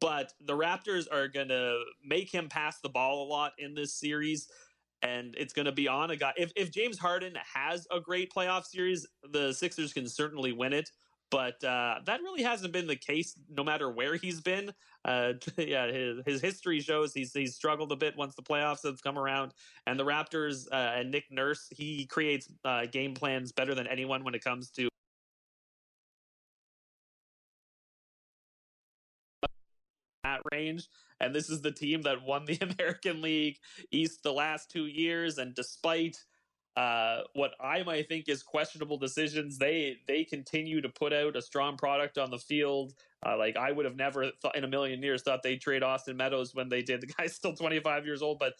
But 0.00 0.32
the 0.44 0.54
Raptors 0.54 1.06
are 1.12 1.28
going 1.28 1.48
to 1.48 1.80
make 2.04 2.32
him 2.32 2.48
pass 2.48 2.80
the 2.80 2.88
ball 2.88 3.24
a 3.24 3.28
lot 3.28 3.52
in 3.58 3.74
this 3.74 3.94
series. 3.94 4.48
And 5.02 5.34
it's 5.38 5.52
going 5.52 5.66
to 5.66 5.72
be 5.72 5.86
on 5.86 6.10
a 6.10 6.16
guy. 6.16 6.32
If, 6.36 6.52
if 6.56 6.72
James 6.72 6.98
Harden 6.98 7.34
has 7.54 7.86
a 7.92 8.00
great 8.00 8.32
playoff 8.32 8.64
series, 8.64 9.06
the 9.30 9.52
Sixers 9.52 9.92
can 9.92 10.08
certainly 10.08 10.52
win 10.52 10.72
it 10.72 10.90
but 11.30 11.62
uh, 11.64 11.96
that 12.04 12.20
really 12.22 12.42
hasn't 12.42 12.72
been 12.72 12.86
the 12.86 12.96
case 12.96 13.34
no 13.48 13.64
matter 13.64 13.90
where 13.90 14.16
he's 14.16 14.40
been. 14.40 14.72
Uh, 15.04 15.34
yeah, 15.56 15.86
his, 15.86 16.20
his 16.24 16.40
history 16.40 16.80
shows 16.80 17.12
he's 17.12 17.32
he's 17.32 17.54
struggled 17.54 17.92
a 17.92 17.96
bit 17.96 18.16
once 18.16 18.34
the 18.34 18.42
playoffs 18.42 18.84
have 18.84 19.02
come 19.02 19.18
around. 19.18 19.52
And 19.86 19.98
the 19.98 20.04
Raptors 20.04 20.66
uh, 20.70 20.98
and 20.98 21.10
Nick 21.10 21.24
Nurse, 21.30 21.68
he 21.70 22.06
creates 22.06 22.48
uh, 22.64 22.86
game 22.86 23.14
plans 23.14 23.52
better 23.52 23.74
than 23.74 23.86
anyone 23.86 24.24
when 24.24 24.34
it 24.34 24.44
comes 24.44 24.70
to. 24.72 24.88
That 30.24 30.40
range, 30.52 30.88
and 31.20 31.32
this 31.32 31.48
is 31.48 31.60
the 31.62 31.70
team 31.70 32.02
that 32.02 32.22
won 32.22 32.44
the 32.46 32.58
American 32.78 33.22
League 33.22 33.58
East 33.92 34.22
the 34.22 34.32
last 34.32 34.70
two 34.70 34.86
years, 34.86 35.38
and 35.38 35.54
despite 35.54 36.16
uh, 36.76 37.22
what 37.32 37.52
I 37.58 37.82
might 37.82 38.06
think 38.08 38.28
is 38.28 38.42
questionable 38.42 38.98
decisions. 38.98 39.56
They 39.56 39.98
they 40.06 40.24
continue 40.24 40.82
to 40.82 40.88
put 40.90 41.12
out 41.12 41.34
a 41.34 41.42
strong 41.42 41.76
product 41.76 42.18
on 42.18 42.30
the 42.30 42.38
field. 42.38 42.92
Uh, 43.24 43.38
like 43.38 43.56
I 43.56 43.72
would 43.72 43.86
have 43.86 43.96
never 43.96 44.30
thought 44.42 44.56
in 44.56 44.64
a 44.64 44.68
million 44.68 45.02
years 45.02 45.22
thought 45.22 45.42
they'd 45.42 45.60
trade 45.60 45.82
Austin 45.82 46.16
Meadows 46.16 46.54
when 46.54 46.68
they 46.68 46.82
did. 46.82 47.00
The 47.00 47.06
guy's 47.06 47.34
still 47.34 47.54
25 47.54 48.04
years 48.04 48.20
old, 48.20 48.38
but 48.38 48.54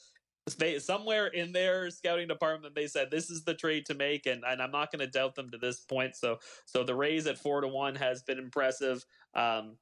they 0.58 0.78
somewhere 0.78 1.26
in 1.26 1.52
their 1.52 1.90
scouting 1.90 2.28
department 2.28 2.74
they 2.74 2.86
said 2.86 3.10
this 3.10 3.30
is 3.30 3.44
the 3.44 3.54
trade 3.54 3.84
to 3.86 3.94
make, 3.94 4.26
and, 4.26 4.44
and 4.46 4.62
I'm 4.62 4.70
not 4.70 4.90
going 4.90 5.00
to 5.00 5.06
doubt 5.06 5.34
them 5.34 5.50
to 5.50 5.58
this 5.58 5.80
point. 5.80 6.16
So 6.16 6.38
so 6.64 6.84
the 6.84 6.94
Rays 6.94 7.26
at 7.26 7.38
four 7.38 7.60
to 7.60 7.68
one 7.68 7.96
has 7.96 8.22
been 8.22 8.38
impressive. 8.38 9.04
Um, 9.34 9.76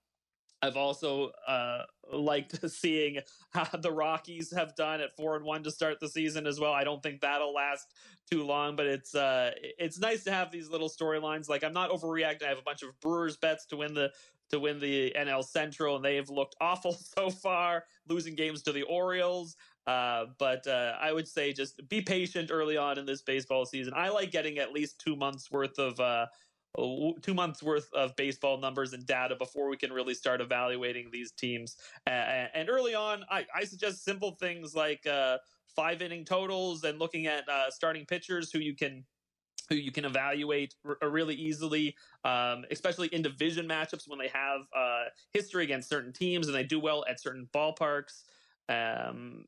I've 0.64 0.76
also 0.76 1.30
uh, 1.46 1.82
liked 2.12 2.68
seeing 2.70 3.20
how 3.50 3.68
the 3.78 3.92
Rockies 3.92 4.52
have 4.52 4.74
done 4.74 5.00
at 5.00 5.14
four 5.16 5.36
and 5.36 5.44
one 5.44 5.62
to 5.64 5.70
start 5.70 6.00
the 6.00 6.08
season 6.08 6.46
as 6.46 6.58
well. 6.58 6.72
I 6.72 6.84
don't 6.84 7.02
think 7.02 7.20
that'll 7.20 7.52
last 7.52 7.92
too 8.30 8.44
long, 8.44 8.76
but 8.76 8.86
it's 8.86 9.14
uh, 9.14 9.52
it's 9.78 9.98
nice 9.98 10.24
to 10.24 10.32
have 10.32 10.50
these 10.50 10.70
little 10.70 10.88
storylines. 10.88 11.48
Like 11.48 11.62
I'm 11.62 11.72
not 11.74 11.90
overreacting. 11.90 12.44
I 12.44 12.48
have 12.48 12.58
a 12.58 12.62
bunch 12.62 12.82
of 12.82 12.98
Brewers 13.00 13.36
bets 13.36 13.66
to 13.66 13.76
win 13.76 13.94
the 13.94 14.10
to 14.50 14.60
win 14.60 14.78
the 14.78 15.12
NL 15.16 15.44
Central, 15.44 15.96
and 15.96 16.04
they 16.04 16.16
have 16.16 16.30
looked 16.30 16.56
awful 16.60 16.92
so 16.92 17.30
far, 17.30 17.84
losing 18.08 18.34
games 18.34 18.62
to 18.62 18.72
the 18.72 18.82
Orioles. 18.82 19.56
Uh, 19.86 20.26
but 20.38 20.66
uh, 20.66 20.94
I 20.98 21.12
would 21.12 21.28
say 21.28 21.52
just 21.52 21.86
be 21.90 22.00
patient 22.00 22.50
early 22.50 22.78
on 22.78 22.98
in 22.98 23.04
this 23.04 23.20
baseball 23.20 23.66
season. 23.66 23.92
I 23.94 24.08
like 24.08 24.30
getting 24.30 24.58
at 24.58 24.72
least 24.72 24.98
two 24.98 25.14
months 25.14 25.50
worth 25.50 25.78
of 25.78 26.00
uh, 26.00 26.26
two 26.76 27.34
months 27.34 27.62
worth 27.62 27.88
of 27.92 28.16
baseball 28.16 28.58
numbers 28.58 28.92
and 28.92 29.06
data 29.06 29.36
before 29.36 29.68
we 29.68 29.76
can 29.76 29.92
really 29.92 30.14
start 30.14 30.40
evaluating 30.40 31.10
these 31.12 31.32
teams. 31.32 31.76
and 32.06 32.68
early 32.68 32.94
on, 32.94 33.24
I, 33.30 33.46
I 33.54 33.64
suggest 33.64 34.04
simple 34.04 34.32
things 34.32 34.74
like 34.74 35.06
uh, 35.06 35.38
five 35.74 36.02
inning 36.02 36.24
totals 36.24 36.84
and 36.84 36.98
looking 36.98 37.26
at 37.26 37.48
uh, 37.48 37.70
starting 37.70 38.04
pitchers 38.06 38.50
who 38.50 38.58
you 38.58 38.74
can 38.74 39.04
who 39.68 39.76
you 39.76 39.90
can 39.90 40.04
evaluate 40.04 40.74
r- 40.84 40.98
uh, 41.02 41.06
really 41.06 41.34
easily, 41.34 41.96
um, 42.24 42.64
especially 42.70 43.08
in 43.08 43.22
division 43.22 43.66
matchups 43.66 44.06
when 44.06 44.18
they 44.18 44.28
have 44.28 44.60
uh, 44.76 45.04
history 45.32 45.64
against 45.64 45.88
certain 45.88 46.12
teams 46.12 46.46
and 46.46 46.54
they 46.54 46.64
do 46.64 46.78
well 46.78 47.04
at 47.08 47.20
certain 47.20 47.48
ballparks. 47.54 48.24
Um, 48.68 49.46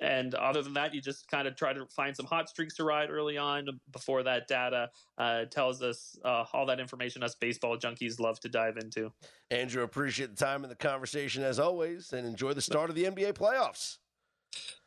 and 0.00 0.34
other 0.34 0.62
than 0.62 0.74
that, 0.74 0.94
you 0.94 1.00
just 1.00 1.28
kind 1.28 1.46
of 1.46 1.56
try 1.56 1.72
to 1.72 1.86
find 1.86 2.16
some 2.16 2.26
hot 2.26 2.48
streaks 2.48 2.74
to 2.76 2.84
ride 2.84 3.10
early 3.10 3.38
on 3.38 3.66
before 3.92 4.22
that 4.22 4.48
data 4.48 4.88
uh, 5.18 5.44
tells 5.46 5.82
us 5.82 6.16
uh, 6.24 6.44
all 6.52 6.66
that 6.66 6.80
information 6.80 7.22
us 7.22 7.34
baseball 7.34 7.76
junkies 7.76 8.20
love 8.20 8.40
to 8.40 8.48
dive 8.48 8.76
into. 8.76 9.12
Andrew, 9.50 9.82
appreciate 9.82 10.36
the 10.36 10.44
time 10.44 10.64
and 10.64 10.70
the 10.70 10.76
conversation 10.76 11.42
as 11.42 11.58
always, 11.58 12.12
and 12.12 12.26
enjoy 12.26 12.52
the 12.52 12.62
start 12.62 12.90
of 12.90 12.96
the 12.96 13.04
NBA 13.04 13.34
playoffs. 13.34 13.98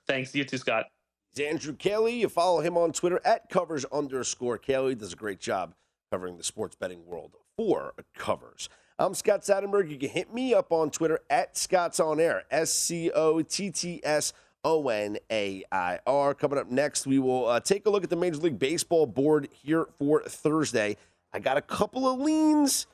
Thanks. 0.08 0.34
You 0.34 0.44
too, 0.44 0.58
Scott. 0.58 0.86
It's 1.32 1.40
Andrew 1.40 1.74
Caley. 1.74 2.20
You 2.20 2.30
follow 2.30 2.62
him 2.62 2.78
on 2.78 2.92
Twitter 2.92 3.22
at 3.24 3.50
covers 3.50 3.86
underscore 3.86 4.58
Caley. 4.58 4.96
Does 4.96 5.14
a 5.14 5.18
great 5.18 5.40
job 5.40 5.76
covering 6.12 6.38
the 6.38 6.44
sports 6.44 6.76
betting 6.76 7.06
world 7.06 7.36
for 7.58 7.94
covers. 8.16 8.70
I'm 9.00 9.14
Scott 9.14 9.42
Seidenberg. 9.42 9.92
You 9.92 9.98
can 9.98 10.10
hit 10.10 10.34
me 10.34 10.56
up 10.56 10.72
on 10.72 10.90
Twitter 10.90 11.20
at 11.30 11.56
Scott's 11.56 12.00
On 12.00 12.20
Air, 12.20 12.44
S 12.50 12.74
C 12.74 13.12
O 13.12 13.42
T 13.44 13.70
T 13.70 14.02
S 14.04 14.34
O 14.68 14.90
N 14.90 15.18
A 15.32 15.64
I 15.72 16.00
R. 16.06 16.34
Coming 16.34 16.60
up 16.60 16.70
next, 16.70 17.08
we 17.08 17.20
will 17.20 17.48
uh, 17.48 17.62
take 17.62 17.86
a 17.86 17.90
look 17.90 18.04
at 18.04 18.10
the 18.10 18.18
Major 18.18 18.38
League 18.38 18.60
Baseball 18.60 19.06
board 19.06 19.48
here 19.64 19.88
for 19.98 20.22
Thursday. 20.24 20.98
I 21.32 21.40
got 21.40 21.56
a 21.56 21.62
couple 21.62 22.06
of 22.06 22.20
leans. 22.20 22.86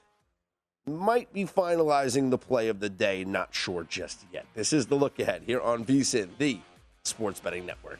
Might 0.85 1.33
be 1.33 1.45
finalizing 1.45 2.29
the 2.29 2.37
play 2.37 2.67
of 2.67 2.79
the 2.79 2.89
day. 2.89 3.23
Not 3.23 3.55
sure 3.55 3.85
just 3.85 4.23
yet. 4.31 4.45
This 4.53 4.71
is 4.71 4.85
the 4.85 4.95
look 4.95 5.17
ahead 5.17 5.43
here 5.47 5.61
on 5.61 5.83
VSIN, 5.83 6.29
the 6.37 6.59
Sports 7.03 7.39
Betting 7.39 7.65
Network. 7.65 7.99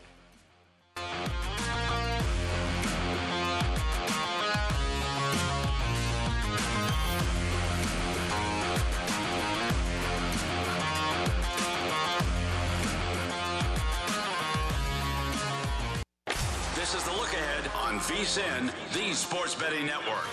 VSIN, 18.14 18.72
the 18.94 19.12
Sports 19.16 19.56
Betting 19.56 19.88
Network. 19.88 20.28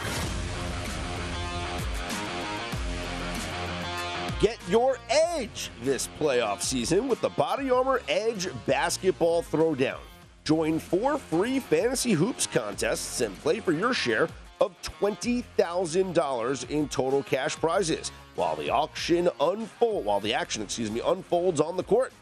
Get 4.39 4.59
your 4.69 4.99
edge 5.09 5.71
this 5.83 6.07
playoff 6.19 6.61
season 6.61 7.09
with 7.09 7.23
the 7.23 7.31
Body 7.31 7.71
Armor 7.71 8.03
Edge 8.07 8.49
Basketball 8.67 9.43
Throwdown. 9.43 9.97
Join 10.45 10.79
four 10.79 11.17
free 11.17 11.59
fantasy 11.59 12.13
hoops 12.13 12.47
contests 12.47 13.23
and 13.23 13.35
play 13.39 13.61
for 13.61 13.73
your 13.73 13.95
share 13.95 14.29
of 14.61 14.77
$20,000 14.83 16.71
in 16.71 16.87
total 16.87 17.23
cash 17.23 17.57
prizes 17.57 18.13
while 18.35 18.57
the 18.57 18.69
auction 18.69 19.31
unfold 19.41 20.05
while 20.05 20.21
the 20.21 20.35
action, 20.35 20.63
excuse 20.63 20.91
me, 20.91 21.01
unfolds 21.07 21.63
on 21.63 21.79
the 21.79 21.83
court. 21.83 22.13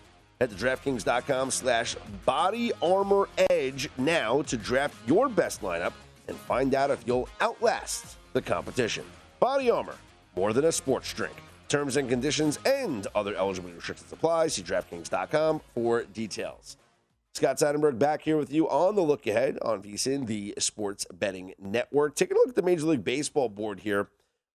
Head 0.40 0.50
to 0.50 0.56
DraftKings.com 0.56 1.50
slash 1.50 1.96
body 2.24 2.72
armor 2.80 3.28
edge 3.50 3.88
now 3.98 4.42
to 4.42 4.56
draft 4.56 4.94
your 5.06 5.28
best 5.28 5.62
lineup 5.62 5.92
and 6.28 6.36
find 6.36 6.74
out 6.74 6.90
if 6.90 7.02
you'll 7.06 7.28
outlast 7.40 8.16
the 8.34 8.42
competition. 8.42 9.04
Body 9.40 9.70
Armor, 9.70 9.96
more 10.36 10.52
than 10.52 10.66
a 10.66 10.72
sports 10.72 11.12
drink. 11.12 11.34
Terms 11.68 11.96
and 11.96 12.08
conditions 12.08 12.58
and 12.64 13.06
other 13.14 13.34
eligibility 13.36 13.76
restrictions 13.76 14.12
apply. 14.12 14.48
See 14.48 14.62
DraftKings.com 14.62 15.60
for 15.74 16.04
details. 16.04 16.76
Scott 17.34 17.58
Seidenberg 17.58 17.98
back 17.98 18.22
here 18.22 18.36
with 18.36 18.52
you 18.52 18.68
on 18.68 18.96
the 18.96 19.02
look 19.02 19.26
ahead 19.26 19.58
on 19.62 19.82
VSIN, 19.82 20.26
the 20.26 20.54
sports 20.58 21.06
betting 21.12 21.54
network. 21.60 22.14
Taking 22.16 22.36
a 22.36 22.40
look 22.40 22.48
at 22.48 22.56
the 22.56 22.62
Major 22.62 22.86
League 22.86 23.04
Baseball 23.04 23.48
board 23.48 23.80
here 23.80 24.08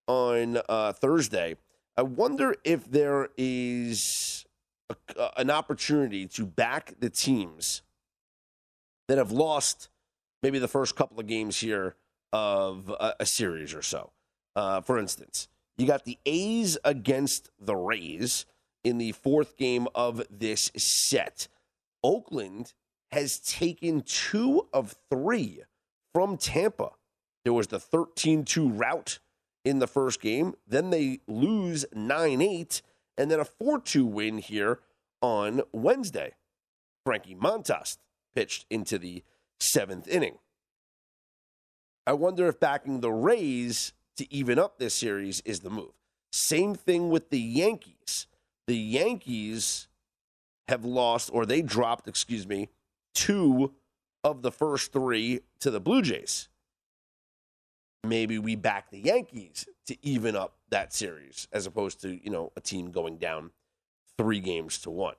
on 0.06 0.58
uh, 0.68 0.92
Thursday. 0.92 1.56
I 1.96 2.02
wonder 2.02 2.56
if 2.64 2.90
there 2.90 3.28
is 3.38 4.33
an 5.36 5.50
opportunity 5.50 6.26
to 6.28 6.46
back 6.46 6.94
the 7.00 7.10
teams 7.10 7.82
that 9.08 9.18
have 9.18 9.32
lost 9.32 9.88
maybe 10.42 10.58
the 10.58 10.68
first 10.68 10.94
couple 10.94 11.18
of 11.18 11.26
games 11.26 11.58
here 11.58 11.96
of 12.32 12.90
a, 12.90 13.14
a 13.20 13.26
series 13.26 13.74
or 13.74 13.82
so. 13.82 14.10
Uh, 14.56 14.80
for 14.80 14.98
instance, 14.98 15.48
you 15.76 15.86
got 15.86 16.04
the 16.04 16.18
A's 16.26 16.76
against 16.84 17.50
the 17.58 17.74
Rays 17.74 18.46
in 18.84 18.98
the 18.98 19.12
fourth 19.12 19.56
game 19.56 19.88
of 19.94 20.22
this 20.30 20.70
set. 20.76 21.48
Oakland 22.02 22.74
has 23.10 23.38
taken 23.38 24.02
two 24.02 24.68
of 24.72 24.94
three 25.10 25.62
from 26.12 26.36
Tampa. 26.36 26.90
There 27.44 27.52
was 27.52 27.68
the 27.68 27.80
13 27.80 28.44
2 28.44 28.68
rout 28.68 29.18
in 29.64 29.78
the 29.78 29.86
first 29.86 30.20
game. 30.20 30.54
Then 30.66 30.90
they 30.90 31.20
lose 31.26 31.84
9 31.94 32.42
8 32.42 32.82
and 33.16 33.30
then 33.30 33.40
a 33.40 33.44
4 33.44 33.80
2 33.80 34.04
win 34.04 34.38
here 34.38 34.80
on 35.20 35.62
Wednesday. 35.72 36.32
Frankie 37.04 37.34
Montas 37.34 37.98
pitched 38.34 38.66
into 38.70 38.98
the 38.98 39.22
seventh 39.60 40.08
inning. 40.08 40.38
I 42.06 42.12
wonder 42.12 42.46
if 42.48 42.60
backing 42.60 43.00
the 43.00 43.12
Rays 43.12 43.92
to 44.16 44.32
even 44.32 44.58
up 44.58 44.78
this 44.78 44.94
series 44.94 45.40
is 45.44 45.60
the 45.60 45.70
move. 45.70 45.92
Same 46.32 46.74
thing 46.74 47.10
with 47.10 47.30
the 47.30 47.40
Yankees. 47.40 48.26
The 48.66 48.76
Yankees 48.76 49.88
have 50.68 50.84
lost, 50.84 51.30
or 51.32 51.46
they 51.46 51.62
dropped, 51.62 52.08
excuse 52.08 52.46
me, 52.46 52.68
two 53.14 53.74
of 54.22 54.42
the 54.42 54.50
first 54.50 54.92
three 54.92 55.40
to 55.60 55.70
the 55.70 55.80
Blue 55.80 56.02
Jays. 56.02 56.48
Maybe 58.02 58.38
we 58.38 58.56
back 58.56 58.90
the 58.90 59.00
Yankees 59.00 59.66
to 59.86 59.96
even 60.04 60.36
up 60.36 60.56
that 60.74 60.92
series 60.92 61.46
as 61.52 61.66
opposed 61.66 62.00
to, 62.00 62.18
you 62.24 62.30
know, 62.30 62.50
a 62.56 62.60
team 62.60 62.90
going 62.90 63.16
down 63.16 63.52
three 64.18 64.40
games 64.40 64.76
to 64.78 64.90
one. 64.90 65.14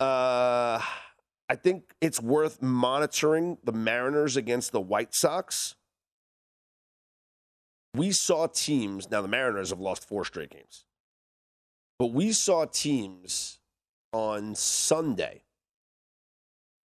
Uh, 0.00 0.80
I 1.46 1.56
think 1.62 1.94
it's 2.00 2.22
worth 2.22 2.62
monitoring 2.62 3.58
the 3.64 3.72
Mariners 3.72 4.34
against 4.34 4.72
the 4.72 4.80
White 4.80 5.14
Sox. 5.14 5.74
We 7.94 8.12
saw 8.12 8.46
teams, 8.46 9.10
now 9.10 9.20
the 9.20 9.28
Mariners 9.28 9.68
have 9.68 9.80
lost 9.80 10.08
four 10.08 10.24
straight 10.24 10.50
games, 10.50 10.86
but 11.98 12.12
we 12.12 12.32
saw 12.32 12.64
teams 12.64 13.58
on 14.14 14.54
Sunday 14.54 15.42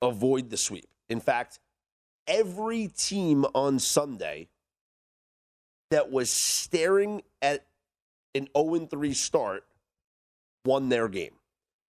avoid 0.02 0.50
the 0.50 0.58
sweep. 0.58 0.90
In 1.08 1.20
fact, 1.20 1.60
every 2.28 2.88
team 2.88 3.46
on 3.54 3.78
Sunday 3.78 4.50
that 5.92 6.12
was 6.12 6.30
staring 6.30 7.24
at 7.42 7.66
an 8.36 8.48
0 8.56 8.86
3 8.86 9.14
start 9.14 9.64
won 10.66 10.90
their 10.90 11.08
game. 11.08 11.36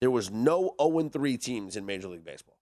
There 0.00 0.10
was 0.10 0.30
no 0.30 0.74
0 0.80 1.08
3 1.08 1.36
teams 1.36 1.76
in 1.76 1.86
Major 1.86 2.08
League 2.08 2.24
Baseball. 2.24 2.56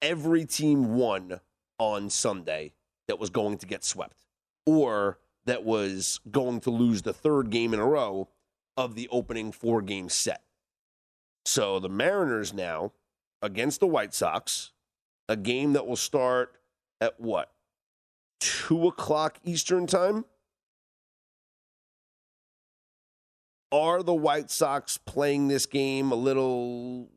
Every 0.00 0.44
team 0.44 0.94
won 0.94 1.40
on 1.78 2.10
Sunday 2.10 2.72
that 3.08 3.18
was 3.18 3.30
going 3.30 3.58
to 3.58 3.66
get 3.66 3.84
swept 3.84 4.22
or 4.66 5.18
that 5.46 5.64
was 5.64 6.20
going 6.30 6.60
to 6.60 6.70
lose 6.70 7.02
the 7.02 7.12
third 7.12 7.50
game 7.50 7.74
in 7.74 7.80
a 7.80 7.86
row 7.86 8.28
of 8.76 8.94
the 8.94 9.08
opening 9.10 9.52
four 9.52 9.82
game 9.82 10.08
set. 10.08 10.42
So 11.44 11.78
the 11.78 11.88
Mariners 11.88 12.54
now 12.54 12.92
against 13.42 13.80
the 13.80 13.86
White 13.86 14.14
Sox 14.14 14.72
a 15.28 15.36
game 15.36 15.72
that 15.72 15.86
will 15.86 15.96
start 15.96 16.56
at 17.00 17.20
what? 17.20 17.53
Two 18.44 18.88
o'clock 18.88 19.38
Eastern 19.42 19.86
time? 19.86 20.26
Are 23.72 24.02
the 24.02 24.12
White 24.12 24.50
Sox 24.50 24.98
playing 24.98 25.48
this 25.48 25.64
game 25.64 26.12
a 26.12 26.14
little? 26.14 27.08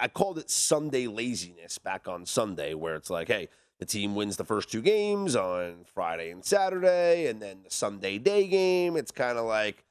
I 0.00 0.08
called 0.08 0.38
it 0.38 0.48
Sunday 0.48 1.06
laziness 1.06 1.76
back 1.76 2.08
on 2.08 2.24
Sunday, 2.24 2.72
where 2.72 2.94
it's 2.94 3.10
like, 3.10 3.28
hey, 3.28 3.50
the 3.78 3.84
team 3.84 4.14
wins 4.14 4.38
the 4.38 4.44
first 4.44 4.72
two 4.72 4.80
games 4.80 5.36
on 5.36 5.84
Friday 5.84 6.30
and 6.30 6.42
Saturday, 6.42 7.26
and 7.26 7.42
then 7.42 7.58
the 7.64 7.70
Sunday 7.70 8.16
day 8.16 8.48
game. 8.48 8.96
It's 8.96 9.10
kind 9.10 9.36
of 9.36 9.44
like 9.44 9.84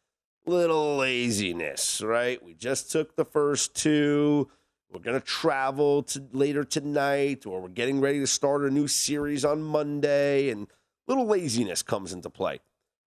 little 0.48 0.98
laziness, 0.98 2.02
right? 2.02 2.44
We 2.44 2.56
just 2.56 2.92
took 2.92 3.16
the 3.16 3.26
first 3.26 3.76
two. 3.76 4.50
We're 4.92 5.00
going 5.00 5.20
to 5.20 5.26
travel 5.26 6.04
to 6.04 6.28
later 6.34 6.66
tonight, 6.66 7.46
or 7.46 7.62
we're 7.62 7.70
getting 7.70 8.02
ready 8.02 8.20
to 8.20 8.28
start 8.28 8.64
a 8.64 8.70
new 8.70 8.88
series 8.88 9.46
on 9.46 9.62
Monday, 9.62 10.50
and 10.50 10.68
a 10.68 11.12
little 11.12 11.26
laziness 11.26 11.82
comes 11.82 12.12
into 12.12 12.30
play 12.30 12.60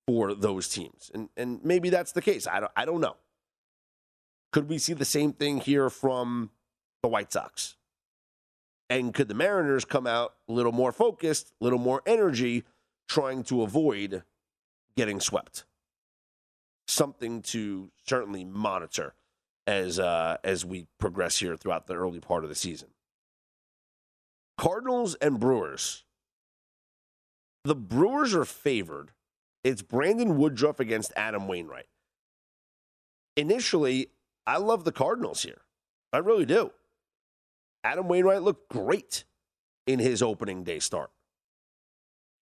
for 0.07 0.35
those 0.35 0.69
teams. 0.69 1.11
And 1.13 1.29
and 1.37 1.63
maybe 1.63 1.91
that's 1.91 2.13
the 2.13 2.23
case. 2.23 2.47
I 2.47 2.61
don't 2.61 2.73
I 2.75 2.87
don't 2.87 3.03
know. 3.03 3.17
Could 4.51 4.69
we 4.69 4.79
see 4.79 4.95
the 4.95 5.05
same 5.05 5.33
thing 5.33 5.61
here 5.61 5.91
from 5.91 6.51
the 7.03 7.09
White 7.09 7.33
Sox? 7.33 7.77
And 8.89 9.13
could 9.13 9.29
the 9.29 9.35
Mariners 9.35 9.85
come 9.85 10.07
out 10.07 10.35
a 10.49 10.53
little 10.53 10.73
more 10.73 10.93
focused, 10.93 11.53
a 11.61 11.65
little 11.65 11.79
more 11.79 12.03
energy, 12.07 12.65
trying 13.09 13.43
to 13.45 13.63
avoid 13.63 14.23
getting 14.97 15.21
swept? 15.21 15.65
Something 16.87 17.43
to 17.43 17.91
certainly 18.07 18.45
monitor 18.45 19.15
as 19.67 19.99
uh, 19.99 20.37
as 20.45 20.65
we 20.65 20.87
progress 20.99 21.39
here 21.39 21.57
throughout 21.57 21.87
the 21.87 21.95
early 21.95 22.21
part 22.21 22.45
of 22.45 22.51
the 22.51 22.55
season. 22.55 22.89
Cardinals 24.59 25.15
and 25.17 25.41
Brewers. 25.41 26.05
The 27.65 27.75
Brewers 27.75 28.35
are 28.35 28.45
favored. 28.45 29.13
It's 29.63 29.83
Brandon 29.83 30.37
Woodruff 30.37 30.81
against 30.81 31.13
Adam 31.17 31.49
Wainwright. 31.49 31.87
Initially, 33.37 34.09
I 34.47 34.59
love 34.59 34.85
the 34.85 34.93
Cardinals 34.93 35.43
here. 35.43 35.63
I 36.13 36.19
really 36.19 36.45
do. 36.45 36.71
Adam 37.83 38.07
Wainwright 38.07 38.43
looked 38.43 38.69
great 38.69 39.25
in 39.87 39.99
his 39.99 40.23
opening 40.23 40.63
day 40.63 40.79
start. 40.79 41.11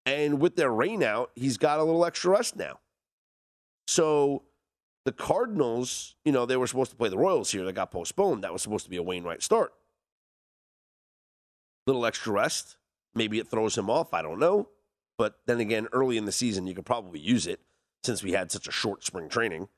And 0.04 0.40
with 0.40 0.56
their 0.56 0.70
rain 0.70 1.02
out, 1.02 1.30
he's 1.34 1.56
got 1.56 1.78
a 1.78 1.84
little 1.84 2.04
extra 2.04 2.32
rest 2.32 2.56
now. 2.56 2.80
So 3.86 4.42
the 5.04 5.12
Cardinals, 5.12 6.14
you 6.24 6.32
know, 6.32 6.46
they 6.46 6.56
were 6.56 6.66
supposed 6.66 6.90
to 6.90 6.96
play 6.96 7.08
the 7.08 7.18
Royals 7.18 7.50
here. 7.50 7.64
That 7.64 7.72
got 7.72 7.90
postponed. 7.90 8.44
That 8.44 8.52
was 8.52 8.62
supposed 8.62 8.84
to 8.84 8.90
be 8.90 8.96
a 8.96 9.02
Wainwright 9.02 9.42
start. 9.42 9.72
Little 11.86 12.06
extra 12.06 12.32
rest. 12.32 12.76
Maybe 13.14 13.38
it 13.38 13.48
throws 13.48 13.76
him 13.76 13.90
off. 13.90 14.14
I 14.14 14.22
don't 14.22 14.38
know. 14.38 14.68
But 15.18 15.40
then 15.46 15.60
again, 15.60 15.88
early 15.92 16.16
in 16.16 16.24
the 16.24 16.32
season, 16.32 16.66
you 16.66 16.74
could 16.74 16.86
probably 16.86 17.18
use 17.18 17.46
it 17.46 17.60
since 18.04 18.22
we 18.22 18.32
had 18.32 18.50
such 18.50 18.68
a 18.68 18.72
short 18.72 19.04
spring 19.04 19.28
training. 19.28 19.68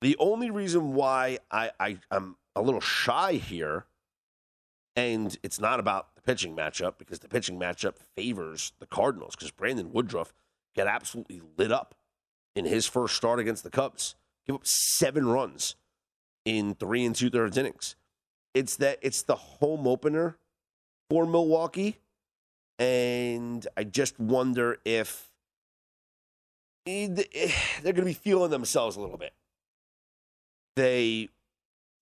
The 0.00 0.16
only 0.18 0.50
reason 0.50 0.94
why 0.94 1.38
I, 1.50 1.70
I, 1.78 1.98
I'm 2.10 2.36
a 2.54 2.62
little 2.62 2.80
shy 2.80 3.34
here, 3.34 3.86
and 4.96 5.36
it's 5.42 5.60
not 5.60 5.80
about 5.80 6.14
the 6.16 6.22
pitching 6.22 6.56
matchup 6.56 6.98
because 6.98 7.20
the 7.20 7.28
pitching 7.28 7.58
matchup 7.58 7.96
favors 8.16 8.72
the 8.78 8.86
Cardinals 8.86 9.36
because 9.36 9.50
Brandon 9.50 9.92
Woodruff 9.92 10.32
got 10.76 10.86
absolutely 10.86 11.40
lit 11.56 11.72
up 11.72 11.94
in 12.54 12.64
his 12.64 12.86
first 12.86 13.16
start 13.16 13.38
against 13.38 13.64
the 13.64 13.70
Cubs. 13.70 14.14
Give 14.46 14.56
up 14.56 14.66
seven 14.66 15.26
runs 15.26 15.76
in 16.44 16.74
three 16.74 17.04
and 17.04 17.14
two 17.14 17.30
thirds 17.30 17.56
innings. 17.56 17.96
It's 18.54 18.76
that 18.76 18.98
it's 19.02 19.22
the 19.22 19.36
home 19.36 19.86
opener 19.86 20.36
for 21.08 21.26
Milwaukee. 21.26 21.98
And 22.78 23.66
I 23.76 23.84
just 23.84 24.18
wonder 24.18 24.78
if 24.84 25.30
eh, 26.86 27.08
eh, 27.34 27.52
they're 27.82 27.92
going 27.92 28.04
to 28.04 28.10
be 28.10 28.12
feeling 28.12 28.50
themselves 28.50 28.96
a 28.96 29.00
little 29.00 29.18
bit. 29.18 29.32
They 30.74 31.28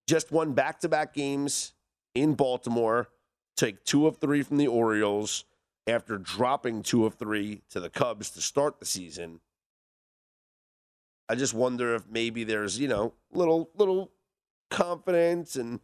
just 0.08 0.32
won 0.32 0.52
back 0.52 0.80
to 0.80 0.88
back 0.88 1.12
games 1.12 1.72
in 2.14 2.34
Baltimore, 2.34 3.08
take 3.56 3.84
two 3.84 4.06
of 4.06 4.18
three 4.18 4.42
from 4.42 4.56
the 4.56 4.66
Orioles 4.66 5.44
after 5.86 6.18
dropping 6.18 6.82
two 6.82 7.04
of 7.06 7.14
three 7.14 7.62
to 7.70 7.80
the 7.80 7.90
Cubs 7.90 8.30
to 8.30 8.40
start 8.40 8.78
the 8.78 8.86
season. 8.86 9.40
I 11.30 11.36
just 11.36 11.54
wonder 11.54 11.94
if 11.94 12.08
maybe 12.10 12.42
there's, 12.42 12.80
you 12.80 12.88
know, 12.88 13.12
little 13.32 13.70
little 13.76 14.10
confidence 14.68 15.54
and 15.54 15.78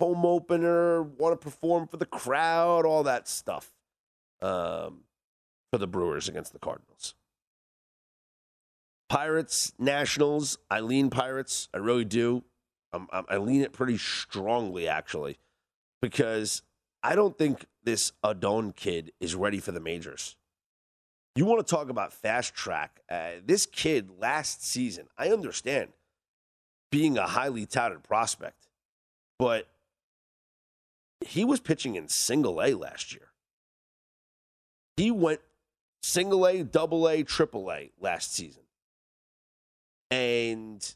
home 0.00 0.24
opener, 0.24 1.02
want 1.02 1.38
to 1.38 1.44
perform 1.44 1.86
for 1.86 1.98
the 1.98 2.06
crowd, 2.06 2.86
all 2.86 3.02
that 3.02 3.28
stuff 3.28 3.74
um, 4.40 5.00
for 5.70 5.76
the 5.76 5.86
Brewers 5.86 6.30
against 6.30 6.54
the 6.54 6.58
Cardinals. 6.58 7.14
Pirates, 9.10 9.74
Nationals. 9.78 10.56
I 10.70 10.80
lean 10.80 11.10
Pirates. 11.10 11.68
I 11.74 11.76
really 11.76 12.06
do. 12.06 12.44
I'm, 12.94 13.06
I'm, 13.12 13.26
I 13.28 13.36
lean 13.36 13.60
it 13.60 13.74
pretty 13.74 13.98
strongly, 13.98 14.88
actually, 14.88 15.36
because 16.00 16.62
I 17.02 17.14
don't 17.14 17.36
think 17.36 17.66
this 17.84 18.12
Adon 18.24 18.72
kid 18.72 19.12
is 19.20 19.34
ready 19.34 19.60
for 19.60 19.72
the 19.72 19.80
majors. 19.80 20.36
You 21.36 21.44
want 21.44 21.64
to 21.64 21.70
talk 21.70 21.90
about 21.90 22.14
fast 22.14 22.54
track? 22.54 23.02
Uh, 23.10 23.32
this 23.44 23.66
kid 23.66 24.08
last 24.18 24.64
season, 24.64 25.06
I 25.18 25.28
understand 25.28 25.90
being 26.90 27.18
a 27.18 27.26
highly 27.26 27.66
touted 27.66 28.02
prospect, 28.02 28.68
but 29.38 29.68
he 31.20 31.44
was 31.44 31.60
pitching 31.60 31.94
in 31.94 32.08
single 32.08 32.62
A 32.62 32.72
last 32.72 33.12
year. 33.12 33.28
He 34.96 35.10
went 35.10 35.40
single 36.02 36.46
A, 36.46 36.62
double 36.62 37.06
A, 37.06 37.22
triple 37.22 37.70
A 37.70 37.90
last 38.00 38.32
season. 38.32 38.62
And 40.10 40.94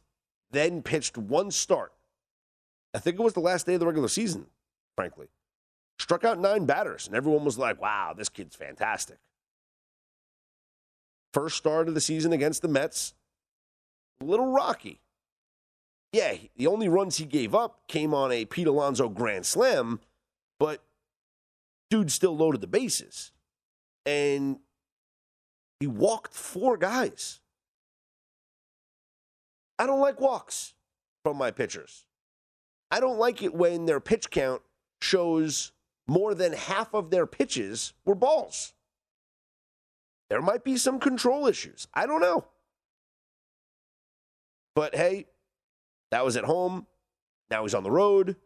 then 0.52 0.82
pitched 0.82 1.18
one 1.18 1.50
start. 1.50 1.92
I 2.94 2.98
think 2.98 3.18
it 3.18 3.22
was 3.22 3.34
the 3.34 3.40
last 3.40 3.66
day 3.66 3.74
of 3.74 3.80
the 3.80 3.86
regular 3.86 4.08
season, 4.08 4.46
frankly. 4.96 5.28
Struck 5.98 6.24
out 6.24 6.38
nine 6.38 6.64
batters, 6.64 7.06
and 7.06 7.14
everyone 7.14 7.44
was 7.44 7.58
like, 7.58 7.78
wow, 7.78 8.14
this 8.16 8.30
kid's 8.30 8.56
fantastic. 8.56 9.18
First 11.32 11.56
start 11.56 11.88
of 11.88 11.94
the 11.94 12.00
season 12.00 12.32
against 12.32 12.62
the 12.62 12.68
Mets, 12.68 13.14
a 14.20 14.24
little 14.24 14.52
rocky. 14.52 15.00
Yeah, 16.12 16.34
the 16.56 16.66
only 16.66 16.88
runs 16.88 17.18
he 17.18 17.24
gave 17.24 17.54
up 17.54 17.86
came 17.86 18.12
on 18.12 18.32
a 18.32 18.44
Pete 18.44 18.66
Alonso 18.66 19.08
grand 19.08 19.46
slam, 19.46 20.00
but 20.58 20.82
dude 21.88 22.10
still 22.10 22.36
loaded 22.36 22.60
the 22.60 22.66
bases. 22.66 23.30
And 24.04 24.58
he 25.78 25.86
walked 25.86 26.34
four 26.34 26.76
guys. 26.76 27.40
I 29.78 29.86
don't 29.86 30.00
like 30.00 30.20
walks 30.20 30.74
from 31.22 31.36
my 31.36 31.50
pitchers. 31.50 32.04
I 32.90 32.98
don't 32.98 33.18
like 33.18 33.42
it 33.42 33.54
when 33.54 33.86
their 33.86 34.00
pitch 34.00 34.30
count 34.30 34.62
shows 35.00 35.72
more 36.08 36.34
than 36.34 36.52
half 36.52 36.92
of 36.92 37.10
their 37.10 37.26
pitches 37.26 37.92
were 38.04 38.16
balls. 38.16 38.74
There 40.30 40.40
might 40.40 40.64
be 40.64 40.76
some 40.76 41.00
control 41.00 41.46
issues. 41.48 41.88
I 41.92 42.06
don't 42.06 42.20
know. 42.20 42.46
But 44.76 44.94
hey, 44.94 45.26
that 46.12 46.24
was 46.24 46.36
at 46.36 46.44
home. 46.44 46.86
Now 47.50 47.64
he's 47.64 47.74
on 47.74 47.82
the 47.82 47.90
road. 47.90 48.36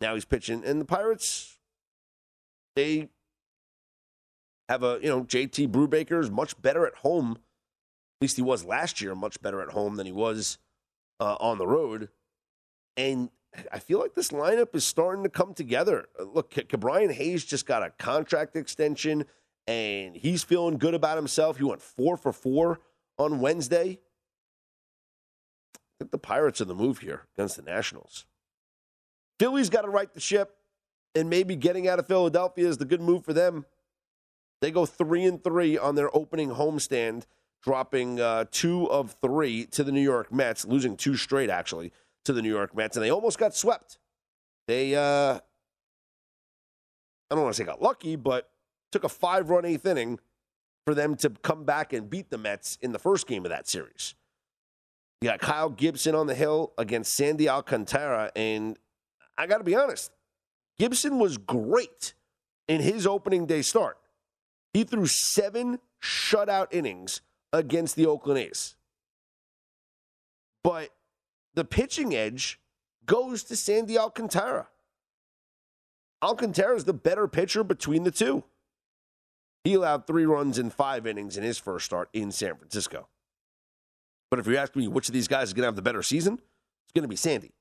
Now 0.00 0.14
he's 0.14 0.24
pitching. 0.24 0.64
And 0.64 0.80
the 0.80 0.86
Pirates, 0.86 1.58
they 2.74 3.10
have 4.70 4.82
a, 4.82 4.98
you 5.02 5.08
know, 5.08 5.22
JT 5.22 5.68
Brubaker 5.68 6.18
is 6.18 6.30
much 6.30 6.60
better 6.60 6.86
at 6.86 6.94
home. 6.96 7.32
At 7.32 8.22
least 8.22 8.36
he 8.36 8.42
was 8.42 8.64
last 8.64 9.02
year, 9.02 9.14
much 9.14 9.40
better 9.42 9.60
at 9.60 9.68
home 9.68 9.96
than 9.96 10.06
he 10.06 10.12
was 10.12 10.58
uh, 11.20 11.36
on 11.38 11.58
the 11.58 11.66
road. 11.66 12.08
And 12.96 13.30
I 13.70 13.80
feel 13.80 13.98
like 13.98 14.14
this 14.14 14.30
lineup 14.30 14.74
is 14.74 14.84
starting 14.84 15.24
to 15.24 15.28
come 15.28 15.52
together. 15.52 16.08
Look, 16.18 16.54
Brian 16.78 17.10
Hayes 17.10 17.44
just 17.44 17.66
got 17.66 17.82
a 17.82 17.90
contract 17.90 18.56
extension 18.56 19.26
and 19.66 20.16
he's 20.16 20.42
feeling 20.42 20.78
good 20.78 20.94
about 20.94 21.16
himself. 21.16 21.56
He 21.58 21.64
went 21.64 21.82
four 21.82 22.16
for 22.16 22.32
four 22.32 22.80
on 23.18 23.40
Wednesday. 23.40 24.00
I 25.74 25.78
think 25.98 26.10
the 26.10 26.18
Pirates 26.18 26.60
are 26.60 26.66
the 26.66 26.74
move 26.74 26.98
here 26.98 27.26
against 27.36 27.56
the 27.56 27.62
Nationals. 27.62 28.26
Philly's 29.38 29.70
got 29.70 29.82
to 29.82 29.88
right 29.88 30.12
the 30.12 30.20
ship, 30.20 30.56
and 31.14 31.28
maybe 31.28 31.56
getting 31.56 31.88
out 31.88 31.98
of 31.98 32.06
Philadelphia 32.06 32.66
is 32.66 32.78
the 32.78 32.84
good 32.84 33.00
move 33.00 33.24
for 33.24 33.32
them. 33.32 33.64
They 34.60 34.70
go 34.70 34.86
three 34.86 35.24
and 35.24 35.42
three 35.42 35.76
on 35.76 35.96
their 35.96 36.14
opening 36.16 36.50
homestand, 36.50 37.24
dropping 37.62 38.20
uh, 38.20 38.44
two 38.50 38.88
of 38.90 39.16
three 39.20 39.66
to 39.66 39.82
the 39.82 39.90
New 39.90 40.00
York 40.00 40.32
Mets, 40.32 40.64
losing 40.64 40.96
two 40.96 41.16
straight 41.16 41.50
actually 41.50 41.92
to 42.24 42.32
the 42.32 42.42
New 42.42 42.48
York 42.48 42.76
Mets, 42.76 42.96
and 42.96 43.04
they 43.04 43.10
almost 43.10 43.38
got 43.38 43.56
swept. 43.56 43.98
They, 44.68 44.94
uh, 44.94 45.40
I 45.40 45.40
don't 47.30 47.42
want 47.42 47.56
to 47.56 47.60
say 47.60 47.66
got 47.66 47.82
lucky, 47.82 48.14
but 48.14 48.51
took 48.92 49.04
a 49.04 49.08
five 49.08 49.50
run 49.50 49.64
eighth 49.64 49.86
inning 49.86 50.20
for 50.86 50.94
them 50.94 51.16
to 51.16 51.30
come 51.30 51.64
back 51.64 51.92
and 51.92 52.08
beat 52.08 52.30
the 52.30 52.38
Mets 52.38 52.78
in 52.80 52.92
the 52.92 52.98
first 52.98 53.26
game 53.26 53.44
of 53.44 53.50
that 53.50 53.68
series. 53.68 54.14
You 55.20 55.28
got 55.28 55.40
Kyle 55.40 55.70
Gibson 55.70 56.14
on 56.14 56.26
the 56.26 56.34
hill 56.34 56.72
against 56.78 57.14
Sandy 57.14 57.48
Alcantara, 57.48 58.32
and 58.34 58.76
I 59.38 59.46
got 59.46 59.58
to 59.58 59.64
be 59.64 59.76
honest, 59.76 60.10
Gibson 60.78 61.18
was 61.18 61.38
great 61.38 62.14
in 62.68 62.80
his 62.80 63.06
opening 63.06 63.46
day 63.46 63.62
start. 63.62 63.98
He 64.72 64.84
threw 64.84 65.06
seven 65.06 65.78
shutout 66.02 66.68
innings 66.72 67.20
against 67.52 67.94
the 67.94 68.06
Oakland 68.06 68.40
A's. 68.40 68.74
But 70.64 70.90
the 71.54 71.64
pitching 71.64 72.14
edge 72.14 72.58
goes 73.06 73.44
to 73.44 73.56
Sandy 73.56 73.98
Alcantara. 73.98 74.68
Alcantara 76.22 76.76
is 76.76 76.84
the 76.84 76.94
better 76.94 77.28
pitcher 77.28 77.62
between 77.62 78.04
the 78.04 78.10
two. 78.10 78.44
He 79.64 79.74
allowed 79.74 80.06
three 80.06 80.26
runs 80.26 80.58
in 80.58 80.70
five 80.70 81.06
innings 81.06 81.36
in 81.36 81.44
his 81.44 81.58
first 81.58 81.86
start 81.86 82.08
in 82.12 82.32
San 82.32 82.56
Francisco. 82.56 83.08
But 84.30 84.38
if 84.38 84.46
you 84.46 84.56
ask 84.56 84.74
me 84.74 84.88
which 84.88 85.08
of 85.08 85.12
these 85.12 85.28
guys 85.28 85.48
is 85.48 85.54
going 85.54 85.62
to 85.62 85.68
have 85.68 85.76
the 85.76 85.82
better 85.82 86.02
season, 86.02 86.34
it's 86.34 86.92
going 86.94 87.02
to 87.04 87.08
be 87.08 87.16
Sandy 87.16 87.52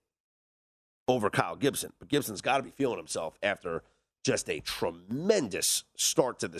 over 1.07 1.29
Kyle 1.29 1.55
Gibson. 1.55 1.93
But 1.99 2.07
Gibson's 2.07 2.41
got 2.41 2.57
to 2.57 2.63
be 2.63 2.71
feeling 2.71 2.97
himself 2.97 3.37
after 3.43 3.83
just 4.23 4.49
a 4.49 4.61
tremendous 4.61 5.83
start 5.97 6.39
to 6.39 6.47
the 6.47 6.59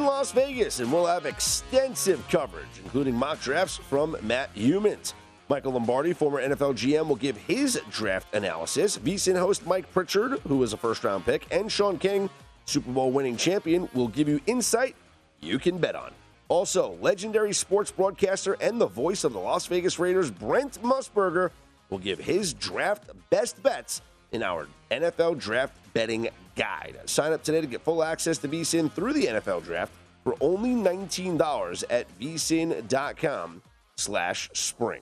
in 0.00 0.06
Las 0.06 0.32
Vegas, 0.32 0.80
and 0.80 0.90
we'll 0.90 1.04
have 1.04 1.26
extensive 1.26 2.26
coverage, 2.28 2.66
including 2.82 3.14
mock 3.14 3.38
drafts 3.42 3.76
from 3.76 4.16
Matt 4.22 4.54
Youmans. 4.54 5.12
Michael 5.50 5.72
Lombardi, 5.72 6.14
former 6.14 6.40
NFL 6.40 6.74
GM, 6.74 7.06
will 7.06 7.16
give 7.16 7.36
his 7.36 7.78
draft 7.90 8.34
analysis. 8.34 8.96
VSIN 8.96 9.38
host 9.38 9.66
Mike 9.66 9.92
Pritchard, 9.92 10.38
who 10.48 10.56
was 10.56 10.72
a 10.72 10.76
first 10.78 11.04
round 11.04 11.26
pick, 11.26 11.46
and 11.50 11.70
Sean 11.70 11.98
King, 11.98 12.30
Super 12.64 12.90
Bowl 12.90 13.10
winning 13.10 13.36
champion, 13.36 13.90
will 13.92 14.08
give 14.08 14.26
you 14.26 14.40
insight 14.46 14.96
you 15.40 15.58
can 15.58 15.76
bet 15.76 15.94
on. 15.94 16.12
Also, 16.48 16.96
legendary 17.02 17.52
sports 17.52 17.90
broadcaster 17.90 18.54
and 18.54 18.80
the 18.80 18.86
voice 18.86 19.22
of 19.24 19.34
the 19.34 19.38
Las 19.38 19.66
Vegas 19.66 19.98
Raiders, 19.98 20.30
Brent 20.30 20.80
Musburger, 20.82 21.50
will 21.90 21.98
give 21.98 22.18
his 22.18 22.54
draft 22.54 23.10
best 23.28 23.62
bets 23.62 24.00
in 24.32 24.42
our 24.42 24.66
NFL 24.90 25.38
draft 25.38 25.74
betting 25.92 26.28
guide. 26.60 26.98
Sign 27.06 27.32
up 27.32 27.42
today 27.42 27.62
to 27.62 27.66
get 27.66 27.80
full 27.80 28.04
access 28.04 28.36
to 28.38 28.48
VSIN 28.48 28.92
through 28.92 29.14
the 29.14 29.24
NFL 29.24 29.64
draft 29.64 29.92
for 30.22 30.36
only 30.42 30.70
$19 30.70 31.84
at 31.88 32.06
vsin.com 32.20 33.62
slash 33.96 34.50
spring. 34.52 35.00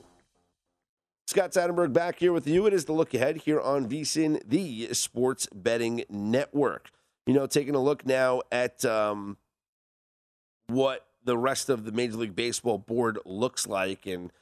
Scott 1.27 1.51
Seidenberg 1.51 1.93
back 1.93 2.21
here 2.21 2.33
with 2.33 2.47
you. 2.47 2.67
It 2.67 2.73
is 2.73 2.85
the 2.85 2.93
look 2.93 3.13
ahead 3.13 3.39
here 3.39 3.61
on 3.61 3.89
VSIN, 3.89 4.41
the 4.47 4.95
sports 4.95 5.49
betting 5.53 6.05
network. 6.09 6.91
You 7.27 7.35
know, 7.35 7.47
taking 7.47 7.75
a 7.75 7.83
look 7.83 8.07
now 8.07 8.43
at 8.53 8.85
um, 8.85 9.37
what 10.69 11.07
the 11.25 11.37
rest 11.37 11.69
of 11.69 11.85
the 11.85 11.93
Major 11.93 12.19
League 12.19 12.37
Baseball 12.37 12.79
board 12.79 13.19
looks 13.27 13.67
like 13.67 14.07
and 14.07 14.33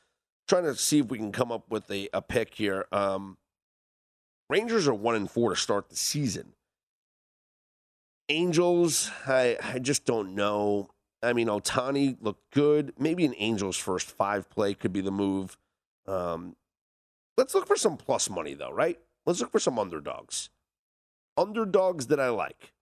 trying 0.46 0.64
to 0.64 0.76
see 0.76 0.98
if 0.98 1.06
we 1.06 1.16
can 1.16 1.32
come 1.32 1.50
up 1.50 1.70
with 1.70 1.90
a, 1.90 2.08
a 2.12 2.20
pick 2.20 2.54
here. 2.54 2.86
Um, 2.92 3.38
Rangers 4.48 4.86
are 4.86 4.94
one 4.94 5.16
and 5.16 5.28
four 5.28 5.50
to 5.50 5.56
start 5.56 5.88
the 5.88 5.96
season. 5.96 6.52
Angels, 8.28 9.10
I, 9.26 9.56
I 9.62 9.78
just 9.78 10.04
don't 10.04 10.34
know. 10.34 10.90
I 11.22 11.32
mean, 11.32 11.46
Ohtani 11.48 12.16
looked 12.20 12.52
good. 12.52 12.92
Maybe 12.98 13.24
an 13.24 13.34
Angels 13.38 13.76
first 13.76 14.10
five 14.10 14.50
play 14.50 14.74
could 14.74 14.92
be 14.92 15.00
the 15.00 15.10
move. 15.10 15.56
Um, 16.06 16.56
let's 17.36 17.54
look 17.54 17.66
for 17.66 17.76
some 17.76 17.96
plus 17.96 18.28
money, 18.28 18.54
though, 18.54 18.72
right? 18.72 18.98
Let's 19.24 19.40
look 19.40 19.52
for 19.52 19.60
some 19.60 19.78
underdogs. 19.78 20.50
Underdogs 21.36 22.08
that 22.08 22.20
I 22.20 22.28
like. 22.28 22.72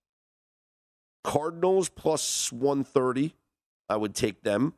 Cardinals 1.23 1.89
plus 1.89 2.53
130. 2.53 3.35
I 3.89 3.97
would 3.97 4.15
take 4.15 4.43
them. 4.43 4.75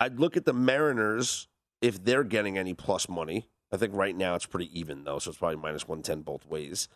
I'd 0.00 0.18
look 0.18 0.36
at 0.36 0.44
the 0.44 0.52
Mariners 0.52 1.48
if 1.80 2.02
they're 2.02 2.24
getting 2.24 2.58
any 2.58 2.74
plus 2.74 3.08
money. 3.08 3.48
I 3.70 3.76
think 3.76 3.94
right 3.94 4.16
now 4.16 4.34
it's 4.34 4.46
pretty 4.46 4.78
even, 4.78 5.04
though, 5.04 5.18
so 5.18 5.30
it's 5.30 5.38
probably 5.38 5.56
minus 5.56 5.88
110 5.88 6.22
both 6.22 6.46
ways. 6.46 6.88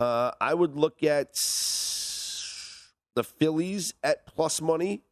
Uh, 0.00 0.30
I 0.40 0.54
would 0.54 0.76
look 0.76 1.02
at 1.02 1.34
the 3.14 3.24
Phillies 3.24 3.94
at 4.02 4.26
plus 4.26 4.60
money. 4.60 5.02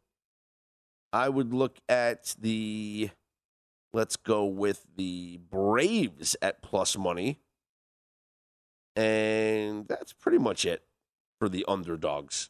I 1.11 1.29
would 1.29 1.53
look 1.53 1.79
at 1.89 2.35
the, 2.39 3.09
let's 3.93 4.15
go 4.15 4.45
with 4.45 4.85
the 4.95 5.39
Braves 5.49 6.35
at 6.41 6.61
plus 6.61 6.97
money. 6.97 7.39
And 8.95 9.87
that's 9.87 10.13
pretty 10.13 10.37
much 10.37 10.65
it 10.65 10.83
for 11.37 11.49
the 11.49 11.65
underdogs. 11.67 12.49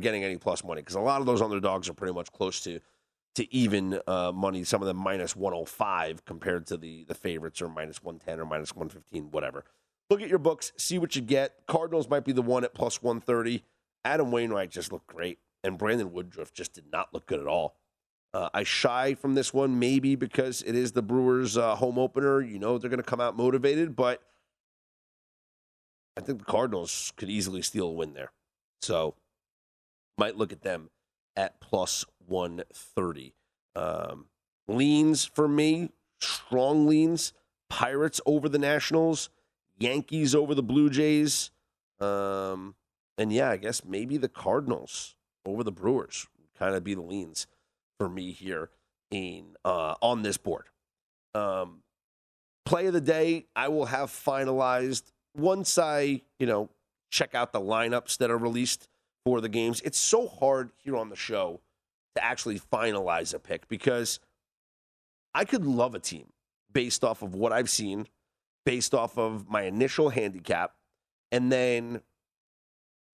Getting 0.00 0.24
any 0.24 0.36
plus 0.36 0.64
money 0.64 0.82
because 0.82 0.94
a 0.94 1.00
lot 1.00 1.20
of 1.20 1.26
those 1.26 1.42
underdogs 1.42 1.88
are 1.88 1.94
pretty 1.94 2.14
much 2.14 2.32
close 2.32 2.60
to 2.64 2.80
to 3.36 3.54
even 3.54 4.00
uh, 4.06 4.32
money. 4.34 4.64
Some 4.64 4.82
of 4.82 4.88
them 4.88 4.96
minus 4.96 5.36
105 5.36 6.24
compared 6.24 6.66
to 6.68 6.76
the 6.76 7.04
the 7.04 7.14
favorites 7.14 7.62
or 7.62 7.68
minus 7.68 8.02
110 8.02 8.40
or 8.40 8.44
minus 8.44 8.74
115, 8.74 9.30
whatever. 9.30 9.64
Look 10.08 10.22
at 10.22 10.28
your 10.28 10.38
books, 10.38 10.72
see 10.76 10.98
what 10.98 11.14
you 11.14 11.22
get. 11.22 11.54
Cardinals 11.68 12.08
might 12.08 12.24
be 12.24 12.32
the 12.32 12.42
one 12.42 12.64
at 12.64 12.74
plus 12.74 13.00
130. 13.00 13.62
Adam 14.04 14.32
Wainwright 14.32 14.70
just 14.70 14.92
looked 14.92 15.06
great, 15.06 15.38
and 15.62 15.78
Brandon 15.78 16.12
Woodruff 16.12 16.52
just 16.52 16.72
did 16.72 16.90
not 16.90 17.14
look 17.14 17.26
good 17.26 17.38
at 17.38 17.46
all. 17.46 17.76
Uh, 18.32 18.48
I 18.54 18.62
shy 18.62 19.14
from 19.14 19.34
this 19.34 19.52
one 19.52 19.78
maybe 19.78 20.14
because 20.14 20.62
it 20.62 20.74
is 20.74 20.92
the 20.92 21.02
Brewers' 21.02 21.56
uh, 21.56 21.76
home 21.76 21.98
opener. 21.98 22.40
You 22.40 22.58
know 22.58 22.78
they're 22.78 22.90
going 22.90 23.02
to 23.02 23.08
come 23.08 23.20
out 23.20 23.36
motivated, 23.36 23.96
but 23.96 24.22
I 26.16 26.20
think 26.20 26.38
the 26.38 26.44
Cardinals 26.44 27.12
could 27.16 27.28
easily 27.28 27.62
steal 27.62 27.86
a 27.86 27.92
win 27.92 28.14
there. 28.14 28.30
So 28.82 29.14
might 30.18 30.36
look 30.36 30.52
at 30.52 30.62
them 30.62 30.90
at 31.36 31.60
plus 31.60 32.04
130. 32.26 33.34
Um, 33.76 34.26
leans 34.68 35.24
for 35.24 35.48
me, 35.48 35.90
strong 36.20 36.86
leans. 36.86 37.32
Pirates 37.68 38.20
over 38.26 38.48
the 38.48 38.58
Nationals, 38.58 39.30
Yankees 39.78 40.34
over 40.34 40.54
the 40.54 40.62
Blue 40.62 40.90
Jays. 40.90 41.52
Um, 42.00 42.74
and 43.16 43.32
yeah, 43.32 43.50
I 43.50 43.56
guess 43.58 43.84
maybe 43.84 44.16
the 44.16 44.28
Cardinals 44.28 45.14
over 45.46 45.62
the 45.62 45.70
Brewers 45.72 46.26
kind 46.58 46.74
of 46.74 46.82
be 46.82 46.94
the 46.94 47.00
leans 47.00 47.46
for 47.98 48.08
me 48.08 48.32
here 48.32 48.70
in 49.10 49.56
uh, 49.64 49.94
on 50.02 50.22
this 50.22 50.36
board. 50.36 50.66
Um, 51.34 51.82
play 52.66 52.86
of 52.86 52.92
the 52.92 53.00
day, 53.00 53.46
I 53.54 53.68
will 53.68 53.86
have 53.86 54.10
finalized 54.10 55.12
once 55.36 55.78
I, 55.78 56.22
you 56.38 56.46
know, 56.46 56.70
check 57.10 57.34
out 57.34 57.52
the 57.52 57.60
lineups 57.60 58.18
that 58.18 58.30
are 58.30 58.38
released 58.38 58.88
for 59.24 59.40
the 59.40 59.48
games. 59.48 59.80
It's 59.82 59.98
so 59.98 60.26
hard 60.26 60.70
here 60.82 60.96
on 60.96 61.08
the 61.08 61.16
show 61.16 61.60
to 62.14 62.24
actually 62.24 62.58
finalize 62.58 63.34
a 63.34 63.38
pick 63.38 63.68
because 63.68 64.20
I 65.34 65.44
could 65.44 65.64
love 65.64 65.94
a 65.94 66.00
team 66.00 66.32
based 66.72 67.04
off 67.04 67.22
of 67.22 67.34
what 67.34 67.52
I've 67.52 67.70
seen, 67.70 68.06
based 68.64 68.94
off 68.94 69.18
of 69.18 69.48
my 69.48 69.62
initial 69.62 70.10
handicap, 70.10 70.74
and 71.32 71.50
then 71.50 72.02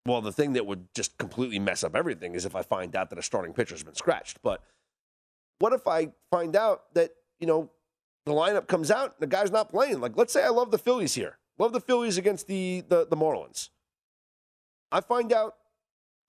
well, 0.06 0.22
the 0.22 0.32
thing 0.32 0.54
that 0.54 0.66
would 0.66 0.88
just 0.94 1.18
completely 1.18 1.58
mess 1.58 1.84
up 1.84 1.96
everything 1.96 2.36
is 2.36 2.46
if 2.46 2.56
I 2.56 2.62
find 2.62 2.96
out 2.96 3.10
that 3.10 3.18
a 3.18 3.24
starting 3.24 3.54
pitcher's 3.54 3.84
been 3.84 3.96
scratched. 3.96 4.40
But 4.44 4.62
what 5.60 5.74
if 5.74 5.88
I 5.88 6.10
find 6.30 6.56
out 6.56 6.94
that, 6.94 7.12
you 7.40 7.48
know, 7.48 7.72
the 8.26 8.32
lineup 8.32 8.68
comes 8.68 8.92
out 8.92 9.14
and 9.14 9.20
the 9.20 9.28
guy's 9.28 9.52
not 9.52 9.70
playing? 9.70 10.00
Like, 10.02 10.16
let's 10.16 10.32
say 10.32 10.44
I 10.44 10.50
love 10.50 10.70
the 10.70 10.78
Phillies 10.78 11.16
here. 11.16 11.40
Love 11.58 11.74
the 11.74 11.82
Phillies 11.82 12.18
against 12.18 12.48
the 12.48 12.84
the, 12.88 13.08
the 13.08 13.16
Marlins. 13.16 13.70
I 14.92 15.02
find 15.02 15.34
out 15.34 15.56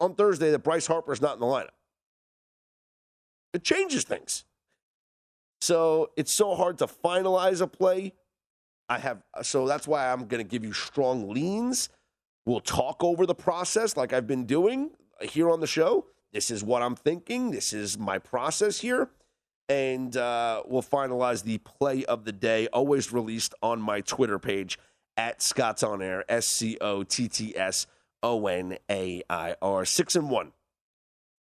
on 0.01 0.15
Thursday 0.15 0.51
that 0.51 0.61
Bryce 0.61 0.87
Harper 0.87 1.13
is 1.13 1.21
not 1.23 1.35
in 1.35 1.41
the 1.41 1.47
lineup. 1.47 1.71
it 3.53 3.65
changes 3.65 4.05
things. 4.05 4.45
So 5.61 6.11
it's 6.17 6.33
so 6.33 6.55
hard 6.55 6.79
to 6.79 6.87
finalize 6.87 7.61
a 7.61 7.67
play. 7.67 8.13
I 8.89 8.99
have 8.99 9.23
so 9.43 9.67
that's 9.67 9.89
why 9.89 10.13
I'm 10.13 10.27
going 10.27 10.45
to 10.45 10.49
give 10.49 10.65
you 10.65 10.73
strong 10.73 11.31
leans. 11.31 11.89
We'll 12.45 12.61
talk 12.61 13.03
over 13.03 13.27
the 13.27 13.35
process 13.35 13.97
like 13.97 14.13
I've 14.13 14.27
been 14.27 14.45
doing 14.45 14.91
here 15.21 15.51
on 15.51 15.61
the 15.61 15.67
show. 15.67 16.07
This 16.33 16.51
is 16.51 16.63
what 16.63 16.83
I'm 16.83 16.95
thinking. 16.95 17.51
This 17.51 17.73
is 17.73 17.99
my 17.99 18.19
process 18.19 18.79
here. 18.81 19.11
And 19.69 20.17
uh, 20.17 20.63
we'll 20.67 20.83
finalize 20.83 21.43
the 21.43 21.59
play 21.59 22.05
of 22.05 22.25
the 22.25 22.31
day, 22.33 22.69
always 22.69 23.13
released 23.13 23.55
on 23.63 23.81
my 23.81 24.01
Twitter 24.03 24.39
page 24.39 24.79
at 25.17 25.43
Scott's 25.43 25.83
On 25.83 26.01
Air, 26.01 26.25
S 26.29 26.47
C 26.47 26.79
O 26.81 27.03
T 27.03 27.27
T 27.27 27.57
S 27.57 27.87
O 28.23 28.47
N 28.47 28.79
A 28.91 29.23
I 29.29 29.57
R. 29.61 29.85
Six 29.85 30.17
and 30.17 30.31
one 30.31 30.53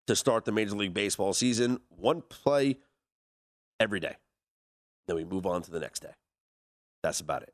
to 0.07 0.15
start 0.15 0.45
the 0.45 0.51
Major 0.51 0.75
League 0.75 0.93
Baseball 0.93 1.33
season. 1.33 1.79
One 1.89 2.21
play 2.21 2.77
every 3.79 3.99
day. 3.99 4.17
Then 5.07 5.15
we 5.15 5.25
move 5.25 5.45
on 5.45 5.61
to 5.63 5.71
the 5.71 5.79
next 5.79 6.01
day. 6.01 6.13
That's 7.03 7.19
about 7.19 7.43
it. 7.43 7.53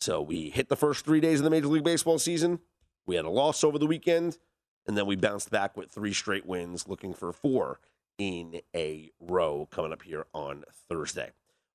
So 0.00 0.20
we 0.20 0.50
hit 0.50 0.68
the 0.68 0.76
first 0.76 1.04
three 1.04 1.20
days 1.20 1.40
of 1.40 1.44
the 1.44 1.50
Major 1.50 1.68
League 1.68 1.84
Baseball 1.84 2.18
season. 2.18 2.60
We 3.06 3.16
had 3.16 3.24
a 3.24 3.30
loss 3.30 3.64
over 3.64 3.78
the 3.78 3.86
weekend, 3.86 4.38
and 4.86 4.96
then 4.96 5.06
we 5.06 5.16
bounced 5.16 5.50
back 5.50 5.76
with 5.76 5.90
three 5.90 6.12
straight 6.12 6.46
wins, 6.46 6.88
looking 6.88 7.14
for 7.14 7.32
four 7.32 7.80
in 8.18 8.60
a 8.74 9.10
row 9.20 9.68
coming 9.70 9.92
up 9.92 10.02
here 10.02 10.26
on 10.32 10.64
Thursday. 10.88 11.32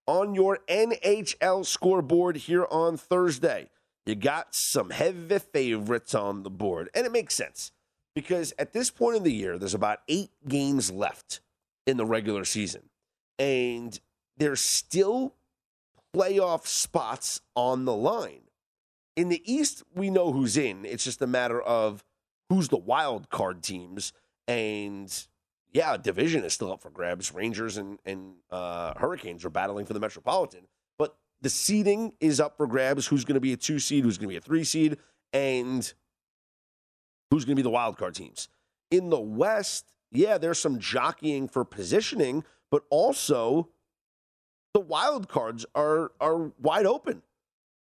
On 0.08 0.34
your 0.34 0.60
NHL 0.68 1.66
scoreboard 1.66 2.38
here 2.38 2.66
on 2.72 2.98
Thursday, 2.98 3.70
you 4.06 4.16
got 4.16 4.56
some 4.56 4.90
heavy 4.90 5.40
favorites 5.40 6.16
on 6.16 6.44
the 6.44 6.50
board, 6.50 6.90
and 6.94 7.06
it 7.06 7.12
makes 7.12 7.36
sense 7.36 7.72
because 8.16 8.54
at 8.58 8.74
this 8.74 8.90
point 8.90 9.18
in 9.18 9.24
the 9.24 9.34
year, 9.34 9.58
there's 9.58 9.74
about 9.74 10.00
eight 10.08 10.32
games 10.48 10.92
left 10.92 11.42
in 11.86 11.98
the 11.98 12.06
regular 12.06 12.46
season, 12.46 12.90
and 13.38 14.00
there's 14.38 14.62
still 14.62 15.36
playoff 16.16 16.66
spots 16.66 17.42
on 17.56 17.86
the 17.86 17.96
line. 17.96 18.42
In 19.16 19.30
the 19.30 19.42
East, 19.52 19.84
we 19.94 20.10
know 20.10 20.32
who's 20.32 20.58
in. 20.58 20.86
It's 20.86 21.04
just 21.04 21.22
a 21.22 21.28
matter 21.28 21.62
of 21.62 22.04
who's 22.50 22.70
the 22.70 22.78
wild 22.78 23.30
card 23.30 23.62
teams. 23.62 24.14
And 24.48 25.14
yeah, 25.72 25.98
division 25.98 26.44
is 26.44 26.54
still 26.54 26.72
up 26.72 26.82
for 26.82 26.90
grabs. 26.90 27.34
Rangers 27.34 27.78
and, 27.78 28.00
and 28.06 28.36
uh, 28.50 28.94
Hurricanes 28.98 29.46
are 29.46 29.50
battling 29.50 29.86
for 29.86 29.94
the 29.94 30.00
Metropolitan. 30.00 30.68
The 31.42 31.50
seeding 31.50 32.14
is 32.20 32.40
up 32.40 32.58
for 32.58 32.68
grabs. 32.68 33.08
Who's 33.08 33.24
going 33.24 33.36
to 33.36 33.42
be 33.42 33.54
a 33.54 33.58
two 33.58 33.80
seed? 33.80 34.04
Who's 34.04 34.18
going 34.18 34.28
to 34.28 34.34
be 34.34 34.38
a 34.38 34.42
three 34.42 34.64
seed? 34.64 34.98
And 35.32 35.92
who's 37.32 37.46
going 37.46 37.56
to 37.56 37.60
be 37.60 37.64
the 37.64 37.70
wild 37.70 37.98
card 37.98 38.16
teams? 38.16 38.50
In 38.92 39.10
the 39.10 39.20
West, 39.20 39.86
yeah, 40.12 40.38
there's 40.38 40.60
some 40.60 40.80
jockeying 40.80 41.48
for 41.48 41.64
positioning, 41.64 42.44
but 42.72 42.84
also 42.90 43.70
the 44.74 44.80
wild 44.80 45.30
cards 45.30 45.66
are 45.76 46.12
are 46.20 46.52
wide 46.60 46.86
open. 46.86 47.22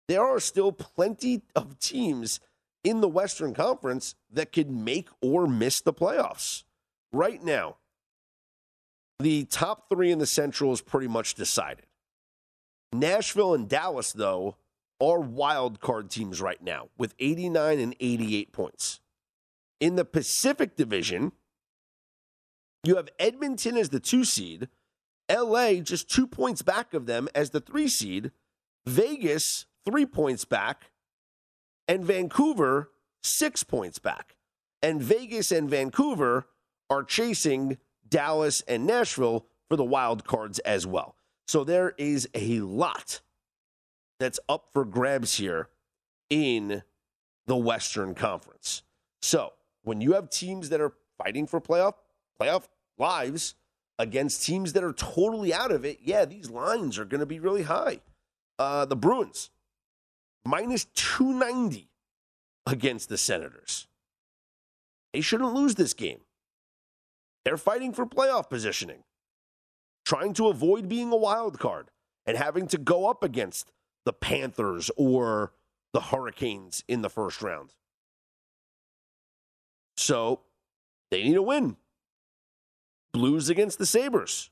There 0.08 0.24
are 0.24 0.40
still 0.40 0.72
plenty 0.72 1.42
of 1.56 1.80
teams 1.80 2.40
in 2.84 3.02
the 3.02 3.10
Western 3.10 3.54
Conference 3.54 4.16
that 4.32 4.54
could 4.54 4.70
make 4.70 5.10
or 5.22 5.48
miss 5.48 5.82
the 5.82 5.94
playoffs. 5.94 6.64
Right 7.12 7.44
now, 7.44 7.78
the 9.20 9.46
top 9.46 9.90
three 9.90 10.12
in 10.12 10.20
the 10.20 10.26
Central 10.26 10.72
is 10.72 10.82
pretty 10.82 11.08
much 11.08 11.34
decided. 11.34 11.87
Nashville 12.94 13.54
and 13.54 13.68
Dallas, 13.68 14.14
though, 14.14 14.58
are 15.00 15.20
wild 15.20 15.80
card 15.80 16.10
teams 16.10 16.42
right 16.42 16.62
now 16.62 16.90
with 16.98 17.14
89 17.20 17.80
and 17.80 17.96
88 18.00 18.52
points. 18.52 19.00
In 19.80 19.96
the 19.96 20.06
Pacific 20.06 20.76
Division, 20.76 21.34
you 22.84 22.96
have 22.96 23.10
Edmonton 23.20 23.78
as 23.78 23.90
the 23.90 24.00
two 24.00 24.24
seed 24.24 24.70
LA 25.30 25.76
just 25.76 26.10
two 26.10 26.26
points 26.26 26.62
back 26.62 26.94
of 26.94 27.06
them 27.06 27.28
as 27.36 27.50
the 27.50 27.60
three 27.60 27.88
seed, 27.88 28.32
Vegas 28.86 29.66
three 29.86 30.06
points 30.06 30.46
back, 30.46 30.92
and 31.88 32.06
Vancouver 32.06 32.92
six 33.24 33.64
points 33.64 34.00
back. 34.00 34.38
And 34.82 35.02
Vegas 35.02 35.52
and 35.52 35.70
Vancouver 35.70 36.48
are 36.90 37.04
chasing 37.04 37.78
Dallas 38.08 38.62
and 38.68 38.86
Nashville 38.86 39.48
for 39.68 39.76
the 39.76 39.84
wild 39.84 40.26
cards 40.26 40.60
as 40.60 40.88
well. 40.88 41.17
So 41.48 41.64
there 41.64 41.94
is 41.98 42.28
a 42.34 42.60
lot 42.60 43.22
that's 44.20 44.40
up 44.50 44.70
for 44.74 44.84
grabs 44.86 45.38
here 45.38 45.70
in 46.30 46.84
the 47.46 47.56
Western 47.56 48.16
Conference. 48.16 48.84
So 49.22 49.54
when 49.84 50.02
you 50.02 50.14
have 50.14 50.30
teams 50.30 50.70
that 50.70 50.82
are 50.82 50.94
fighting 51.18 51.48
for 51.48 51.62
playoff 51.62 51.94
playoff 52.40 52.68
lives, 52.98 53.56
against 54.00 54.44
teams 54.44 54.74
that 54.74 54.84
are 54.84 54.94
totally 54.94 55.54
out 55.54 55.72
of 55.72 55.86
it, 55.86 56.00
yeah, 56.04 56.26
these 56.26 56.50
lines 56.50 56.98
are 56.98 57.06
going 57.06 57.20
to 57.20 57.26
be 57.26 57.40
really 57.40 57.64
high. 57.64 58.00
Uh, 58.60 58.86
the 58.86 58.96
Bruins, 58.96 59.50
minus 60.46 60.86
290 60.96 61.90
against 62.66 63.10
the 63.10 63.18
Senators. 63.18 63.88
They 65.14 65.22
shouldn't 65.22 65.54
lose 65.54 65.76
this 65.76 65.94
game. 65.94 66.20
They're 67.46 67.58
fighting 67.58 67.94
for 67.94 68.06
playoff 68.06 68.50
positioning, 68.50 69.04
trying 70.08 70.32
to 70.34 70.48
avoid 70.48 70.88
being 70.88 71.12
a 71.12 71.18
wild 71.18 71.60
card 71.60 71.92
and 72.26 72.38
having 72.38 72.66
to 72.66 72.78
go 72.78 73.10
up 73.10 73.26
against 73.26 73.74
the 74.06 74.14
Panthers 74.14 74.90
or 74.96 75.52
the 75.92 76.00
Hurricanes 76.00 76.82
in 76.88 77.02
the 77.02 77.10
first 77.10 77.42
round. 77.42 77.74
So 79.98 80.44
they 81.12 81.24
need 81.24 81.36
a 81.36 81.42
win. 81.42 81.76
Blues 83.12 83.50
against 83.50 83.80
the 83.80 83.86
Sabres. 83.86 84.50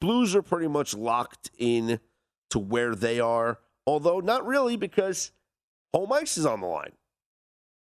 Blues 0.00 0.36
are 0.36 0.42
pretty 0.42 0.68
much 0.68 0.94
locked 0.94 1.50
in 1.58 1.98
to 2.50 2.60
where 2.60 2.94
they 2.94 3.18
are, 3.18 3.58
although 3.88 4.20
not 4.20 4.46
really 4.46 4.76
because 4.76 5.32
home 5.92 6.12
ice 6.12 6.38
is 6.38 6.46
on 6.46 6.60
the 6.60 6.68
line. 6.68 6.92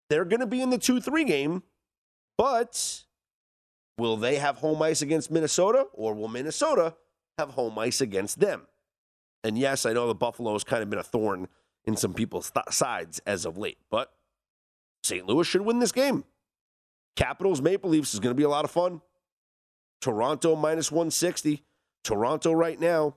They're 0.08 0.24
going 0.24 0.40
to 0.40 0.46
be 0.46 0.62
in 0.62 0.70
the 0.70 0.78
2 0.78 1.02
3 1.02 1.24
game, 1.24 1.64
but 2.38 3.04
will 3.98 4.16
they 4.16 4.36
have 4.36 4.58
home 4.58 4.82
ice 4.82 5.02
against 5.02 5.30
Minnesota 5.30 5.86
or 5.92 6.14
will 6.14 6.28
Minnesota 6.28 6.94
have 7.38 7.50
home 7.50 7.78
ice 7.78 8.00
against 8.00 8.40
them? 8.40 8.66
And 9.44 9.58
yes, 9.58 9.86
I 9.86 9.92
know 9.92 10.06
the 10.06 10.14
Buffalo 10.14 10.52
has 10.52 10.64
kind 10.64 10.82
of 10.82 10.90
been 10.90 10.98
a 10.98 11.04
thorn 11.04 11.48
in 11.84 11.96
some 11.96 12.14
people's 12.14 12.50
th- 12.50 12.66
sides 12.70 13.20
as 13.26 13.44
of 13.44 13.58
late, 13.58 13.78
but 13.90 14.12
St. 15.02 15.26
Louis 15.26 15.46
should 15.46 15.62
win 15.62 15.80
this 15.80 15.92
game. 15.92 16.24
Capitals 17.16 17.60
Maple 17.60 17.90
Leafs 17.90 18.14
is 18.14 18.20
going 18.20 18.34
to 18.34 18.38
be 18.38 18.44
a 18.44 18.48
lot 18.48 18.64
of 18.64 18.70
fun. 18.70 19.00
Toronto 20.00 20.56
minus 20.56 20.90
160. 20.90 21.64
Toronto 22.04 22.52
right 22.52 22.80
now, 22.80 23.16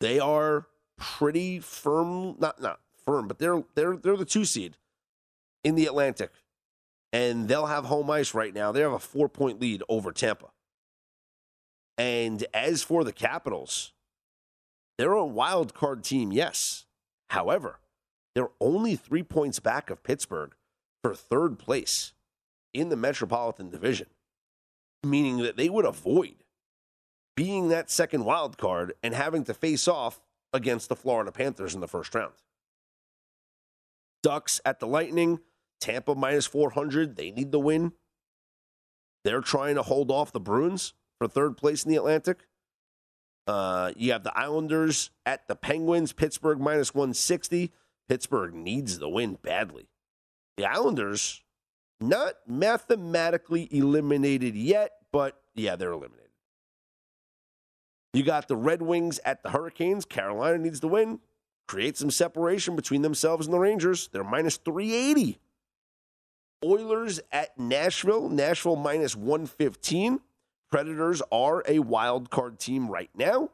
they 0.00 0.18
are 0.18 0.66
pretty 0.96 1.60
firm, 1.60 2.36
not 2.38 2.60
not 2.60 2.80
firm, 3.04 3.28
but 3.28 3.38
they're 3.38 3.62
they're 3.74 3.96
they're 3.96 4.16
the 4.16 4.24
two 4.24 4.44
seed 4.44 4.76
in 5.64 5.74
the 5.74 5.86
Atlantic. 5.86 6.30
And 7.12 7.48
they'll 7.48 7.66
have 7.66 7.84
home 7.86 8.10
ice 8.10 8.34
right 8.34 8.54
now. 8.54 8.72
They 8.72 8.80
have 8.80 8.92
a 8.92 8.98
four 8.98 9.28
point 9.28 9.60
lead 9.60 9.82
over 9.88 10.12
Tampa. 10.12 10.48
And 11.96 12.44
as 12.52 12.82
for 12.82 13.04
the 13.04 13.12
Capitals, 13.12 13.92
they're 14.98 15.12
a 15.12 15.24
wild 15.24 15.72
card 15.72 16.04
team, 16.04 16.32
yes. 16.32 16.84
However, 17.30 17.80
they're 18.34 18.50
only 18.60 18.96
three 18.96 19.22
points 19.22 19.60
back 19.60 19.88
of 19.88 20.02
Pittsburgh 20.02 20.54
for 21.02 21.14
third 21.14 21.58
place 21.58 22.12
in 22.74 22.90
the 22.90 22.96
Metropolitan 22.96 23.70
Division 23.70 24.08
meaning 25.06 25.38
that 25.38 25.56
they 25.56 25.68
would 25.68 25.84
avoid 25.84 26.34
being 27.36 27.68
that 27.68 27.90
second 27.90 28.24
wild 28.24 28.58
card 28.58 28.94
and 29.02 29.14
having 29.14 29.44
to 29.44 29.54
face 29.54 29.86
off 29.86 30.20
against 30.52 30.88
the 30.88 30.96
Florida 30.96 31.30
Panthers 31.30 31.74
in 31.74 31.80
the 31.80 31.88
first 31.88 32.14
round. 32.14 32.32
Ducks 34.22 34.60
at 34.64 34.80
the 34.80 34.86
Lightning, 34.86 35.40
Tampa 35.80 36.14
minus 36.14 36.46
400. 36.46 37.16
They 37.16 37.30
need 37.30 37.52
the 37.52 37.60
win. 37.60 37.92
They're 39.24 39.40
trying 39.40 39.74
to 39.74 39.82
hold 39.82 40.10
off 40.10 40.32
the 40.32 40.40
Bruins 40.40 40.94
for 41.18 41.26
third 41.26 41.56
place 41.56 41.84
in 41.84 41.90
the 41.90 41.96
Atlantic. 41.96 42.46
Uh, 43.46 43.92
you 43.96 44.12
have 44.12 44.24
the 44.24 44.36
Islanders 44.36 45.10
at 45.24 45.46
the 45.46 45.56
Penguins, 45.56 46.12
Pittsburgh 46.12 46.60
minus 46.60 46.94
160. 46.94 47.72
Pittsburgh 48.08 48.54
needs 48.54 48.98
the 48.98 49.08
win 49.08 49.38
badly. 49.42 49.88
The 50.56 50.64
Islanders 50.64 51.42
not 52.00 52.34
mathematically 52.46 53.68
eliminated 53.70 54.54
yet, 54.54 54.92
but 55.12 55.40
yeah, 55.54 55.76
they're 55.76 55.92
eliminated. 55.92 56.30
You 58.12 58.22
got 58.22 58.48
the 58.48 58.56
Red 58.56 58.82
Wings 58.82 59.20
at 59.24 59.42
the 59.42 59.50
Hurricanes. 59.50 60.04
Carolina 60.04 60.58
needs 60.58 60.80
to 60.80 60.88
win, 60.88 61.20
create 61.68 61.96
some 61.96 62.10
separation 62.10 62.74
between 62.74 63.02
themselves 63.02 63.46
and 63.46 63.54
the 63.54 63.58
Rangers. 63.58 64.08
They're 64.12 64.24
minus 64.24 64.56
380. 64.56 65.38
Oilers 66.66 67.20
at 67.30 67.56
Nashville. 67.56 68.28
Nashville 68.28 68.76
minus 68.76 69.14
115. 69.14 70.20
Predators 70.70 71.22
are 71.30 71.62
a 71.68 71.78
wild 71.78 72.30
card 72.30 72.58
team 72.58 72.88
right 72.88 73.10
now. 73.14 73.50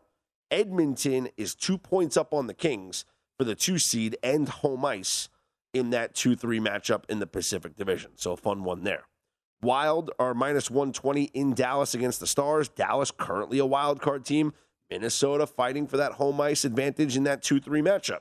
Edmonton 0.51 1.29
is 1.37 1.55
two 1.55 1.77
points 1.77 2.17
up 2.17 2.33
on 2.33 2.47
the 2.47 2.55
Kings 2.55 3.05
for 3.39 3.45
the 3.45 3.55
two 3.55 3.79
seed 3.79 4.17
and 4.23 4.49
home 4.49 4.85
ice 4.85 5.29
in 5.75 5.91
that 5.91 6.15
2 6.15 6.37
3 6.37 6.59
matchup 6.59 7.05
in 7.09 7.19
the 7.19 7.27
Pacific 7.27 7.77
Division. 7.77 8.13
So, 8.17 8.33
a 8.33 8.37
fun 8.37 8.65
one 8.65 8.85
there. 8.85 9.05
Wild 9.61 10.11
are 10.19 10.35
minus 10.35 10.71
120 10.71 11.25
in 11.35 11.55
Dallas 11.55 11.95
against 11.95 12.19
the 12.19 12.27
Stars. 12.27 12.69
Dallas 12.69 13.11
currently 13.11 13.59
a 13.59 13.67
wild 13.67 14.01
card 14.01 14.25
team. 14.25 14.55
Minnesota 14.91 15.47
fighting 15.47 15.87
for 15.87 15.97
that 15.99 16.13
home 16.13 16.41
ice 16.41 16.65
advantage 16.65 17.17
in 17.17 17.25
that 17.25 17.43
2 17.43 17.61
3 17.61 17.83
matchup. 17.83 18.21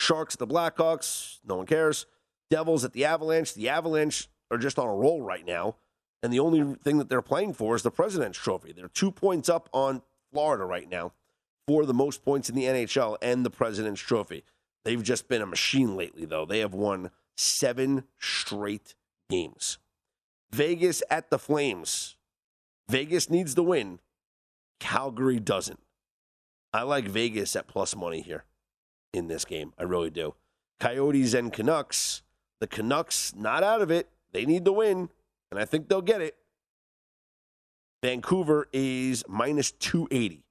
Sharks 0.00 0.34
the 0.34 0.46
Blackhawks, 0.46 1.38
no 1.44 1.56
one 1.56 1.66
cares. 1.66 2.06
Devils 2.52 2.84
at 2.84 2.92
the 2.92 3.06
Avalanche. 3.06 3.54
The 3.54 3.70
Avalanche 3.70 4.28
are 4.50 4.58
just 4.58 4.78
on 4.78 4.86
a 4.86 4.94
roll 4.94 5.22
right 5.22 5.46
now. 5.46 5.76
And 6.22 6.30
the 6.30 6.38
only 6.40 6.74
thing 6.84 6.98
that 6.98 7.08
they're 7.08 7.22
playing 7.22 7.54
for 7.54 7.74
is 7.74 7.82
the 7.82 7.90
President's 7.90 8.38
Trophy. 8.38 8.72
They're 8.72 8.88
two 8.88 9.10
points 9.10 9.48
up 9.48 9.70
on 9.72 10.02
Florida 10.30 10.66
right 10.66 10.86
now 10.86 11.12
for 11.66 11.86
the 11.86 11.94
most 11.94 12.22
points 12.22 12.50
in 12.50 12.54
the 12.54 12.64
NHL 12.64 13.16
and 13.22 13.42
the 13.42 13.48
President's 13.48 14.02
Trophy. 14.02 14.44
They've 14.84 15.02
just 15.02 15.28
been 15.28 15.40
a 15.40 15.46
machine 15.46 15.96
lately, 15.96 16.26
though. 16.26 16.44
They 16.44 16.58
have 16.58 16.74
won 16.74 17.10
seven 17.38 18.04
straight 18.18 18.96
games. 19.30 19.78
Vegas 20.52 21.02
at 21.10 21.30
the 21.30 21.38
Flames. 21.38 22.16
Vegas 22.86 23.30
needs 23.30 23.54
the 23.54 23.62
win. 23.62 23.98
Calgary 24.78 25.40
doesn't. 25.40 25.80
I 26.74 26.82
like 26.82 27.06
Vegas 27.06 27.56
at 27.56 27.66
plus 27.66 27.96
money 27.96 28.20
here 28.20 28.44
in 29.14 29.28
this 29.28 29.46
game. 29.46 29.72
I 29.78 29.84
really 29.84 30.10
do. 30.10 30.34
Coyotes 30.78 31.32
and 31.32 31.50
Canucks. 31.50 32.22
The 32.62 32.68
Canucks 32.68 33.34
not 33.34 33.64
out 33.64 33.82
of 33.82 33.90
it. 33.90 34.08
They 34.30 34.46
need 34.46 34.64
the 34.64 34.72
win, 34.72 35.08
and 35.50 35.58
I 35.58 35.64
think 35.64 35.88
they'll 35.88 36.00
get 36.00 36.20
it. 36.20 36.36
Vancouver 38.04 38.68
is 38.72 39.24
minus 39.26 39.72
280. 39.72 40.44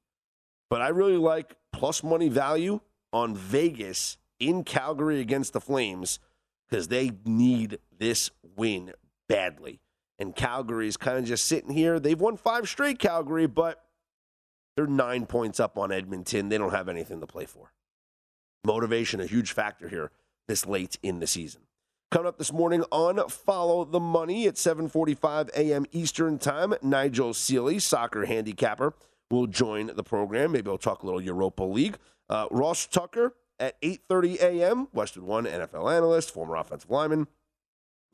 But 0.69 0.81
I 0.81 0.89
really 0.89 1.15
like 1.15 1.55
plus 1.71 2.03
money 2.03 2.27
value 2.27 2.81
on 3.13 3.33
Vegas 3.33 4.17
in 4.41 4.65
Calgary 4.65 5.21
against 5.21 5.53
the 5.53 5.61
Flames 5.61 6.19
because 6.69 6.89
they 6.89 7.13
need 7.23 7.79
this 7.97 8.29
win 8.57 8.91
badly. 9.29 9.79
And 10.19 10.35
Calgary 10.35 10.89
is 10.89 10.97
kind 10.97 11.17
of 11.17 11.23
just 11.23 11.47
sitting 11.47 11.71
here. 11.71 11.97
They've 11.97 12.19
won 12.19 12.35
five 12.35 12.67
straight, 12.67 12.99
Calgary, 12.99 13.47
but 13.47 13.85
they're 14.75 14.85
nine 14.85 15.27
points 15.27 15.61
up 15.61 15.77
on 15.77 15.93
Edmonton. 15.93 16.49
They 16.49 16.57
don't 16.57 16.71
have 16.71 16.89
anything 16.89 17.21
to 17.21 17.25
play 17.25 17.45
for. 17.45 17.71
Motivation, 18.65 19.21
a 19.21 19.25
huge 19.25 19.53
factor 19.53 19.87
here 19.87 20.11
this 20.49 20.65
late 20.65 20.97
in 21.01 21.21
the 21.21 21.27
season. 21.27 21.61
Coming 22.11 22.27
up 22.27 22.37
this 22.37 22.51
morning 22.51 22.83
on 22.91 23.25
Follow 23.29 23.85
the 23.85 24.01
Money 24.01 24.45
at 24.45 24.55
7:45 24.55 25.47
a.m. 25.55 25.85
Eastern 25.93 26.39
Time, 26.39 26.73
Nigel 26.81 27.33
Seeley, 27.33 27.79
soccer 27.79 28.25
handicapper, 28.25 28.93
will 29.29 29.47
join 29.47 29.91
the 29.95 30.03
program. 30.03 30.51
Maybe 30.51 30.67
we'll 30.67 30.77
talk 30.77 31.03
a 31.03 31.05
little 31.05 31.21
Europa 31.21 31.63
League. 31.63 31.95
Uh, 32.29 32.47
Ross 32.51 32.85
Tucker 32.85 33.33
at 33.61 33.79
8:30 33.81 34.41
a.m. 34.41 34.87
Westwood 34.91 35.25
One 35.25 35.45
NFL 35.45 35.89
analyst, 35.89 36.31
former 36.31 36.57
offensive 36.57 36.89
lineman. 36.89 37.27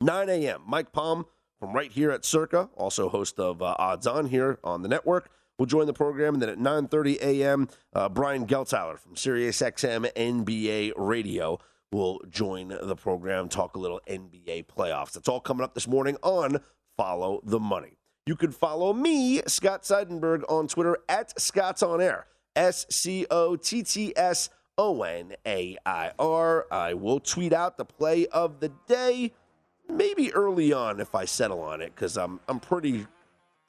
9 0.00 0.28
a.m. 0.28 0.62
Mike 0.64 0.92
Palm 0.92 1.26
from 1.58 1.72
right 1.72 1.90
here 1.90 2.12
at 2.12 2.24
Circa, 2.24 2.68
also 2.76 3.08
host 3.08 3.40
of 3.40 3.60
uh, 3.60 3.74
Odds 3.80 4.06
On 4.06 4.26
here 4.26 4.60
on 4.62 4.82
the 4.82 4.88
network, 4.88 5.28
will 5.58 5.66
join 5.66 5.88
the 5.88 5.92
program. 5.92 6.34
And 6.34 6.42
then 6.44 6.50
at 6.50 6.58
9:30 6.58 7.20
a.m., 7.20 7.68
uh, 7.94 8.08
Brian 8.08 8.46
Geltzeiler 8.46 8.96
from 8.96 9.16
SiriusXM 9.16 10.12
NBA 10.14 10.92
Radio 10.96 11.58
will 11.92 12.20
join 12.28 12.68
the 12.68 12.96
program, 12.96 13.48
talk 13.48 13.76
a 13.76 13.78
little 13.78 14.00
NBA 14.08 14.66
playoffs. 14.66 15.12
That's 15.12 15.28
all 15.28 15.40
coming 15.40 15.64
up 15.64 15.74
this 15.74 15.88
morning 15.88 16.16
on 16.22 16.60
Follow 16.96 17.40
the 17.44 17.60
Money. 17.60 17.98
You 18.26 18.36
can 18.36 18.52
follow 18.52 18.92
me, 18.92 19.40
Scott 19.46 19.84
Seidenberg, 19.84 20.42
on 20.50 20.68
Twitter 20.68 20.98
at 21.08 21.40
Scott's 21.40 21.82
On 21.82 22.00
Air. 22.00 22.26
S 22.56 22.86
C 22.90 23.24
O 23.30 23.56
T 23.56 23.82
T 23.82 24.12
S 24.16 24.50
O 24.76 25.02
N 25.02 25.34
A 25.46 25.78
I 25.86 26.10
R. 26.18 26.66
I 26.70 26.92
will 26.94 27.20
tweet 27.20 27.52
out 27.52 27.78
the 27.78 27.84
play 27.84 28.26
of 28.26 28.60
the 28.60 28.70
day, 28.88 29.32
maybe 29.88 30.32
early 30.34 30.72
on 30.72 31.00
if 31.00 31.14
I 31.14 31.24
settle 31.24 31.60
on 31.60 31.80
it, 31.80 31.94
because 31.94 32.18
I'm 32.18 32.40
I'm 32.48 32.58
pretty 32.58 33.06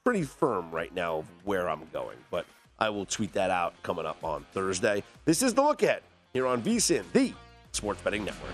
pretty 0.04 0.24
firm 0.24 0.72
right 0.72 0.94
now 0.94 1.20
of 1.20 1.26
where 1.44 1.70
I'm 1.70 1.88
going. 1.94 2.18
But 2.32 2.46
I 2.80 2.90
will 2.90 3.06
tweet 3.06 3.34
that 3.34 3.52
out 3.52 3.76
coming 3.84 4.08
up 4.08 4.24
on 4.24 4.46
Thursday. 4.54 5.04
This 5.24 5.44
is 5.44 5.54
the 5.54 5.62
look 5.62 5.84
ahead 5.84 6.02
here 6.34 6.48
on 6.48 6.62
VSIN, 6.64 7.04
the 7.14 7.34
Sports 7.72 8.02
Betting 8.02 8.26
Network. 8.26 8.54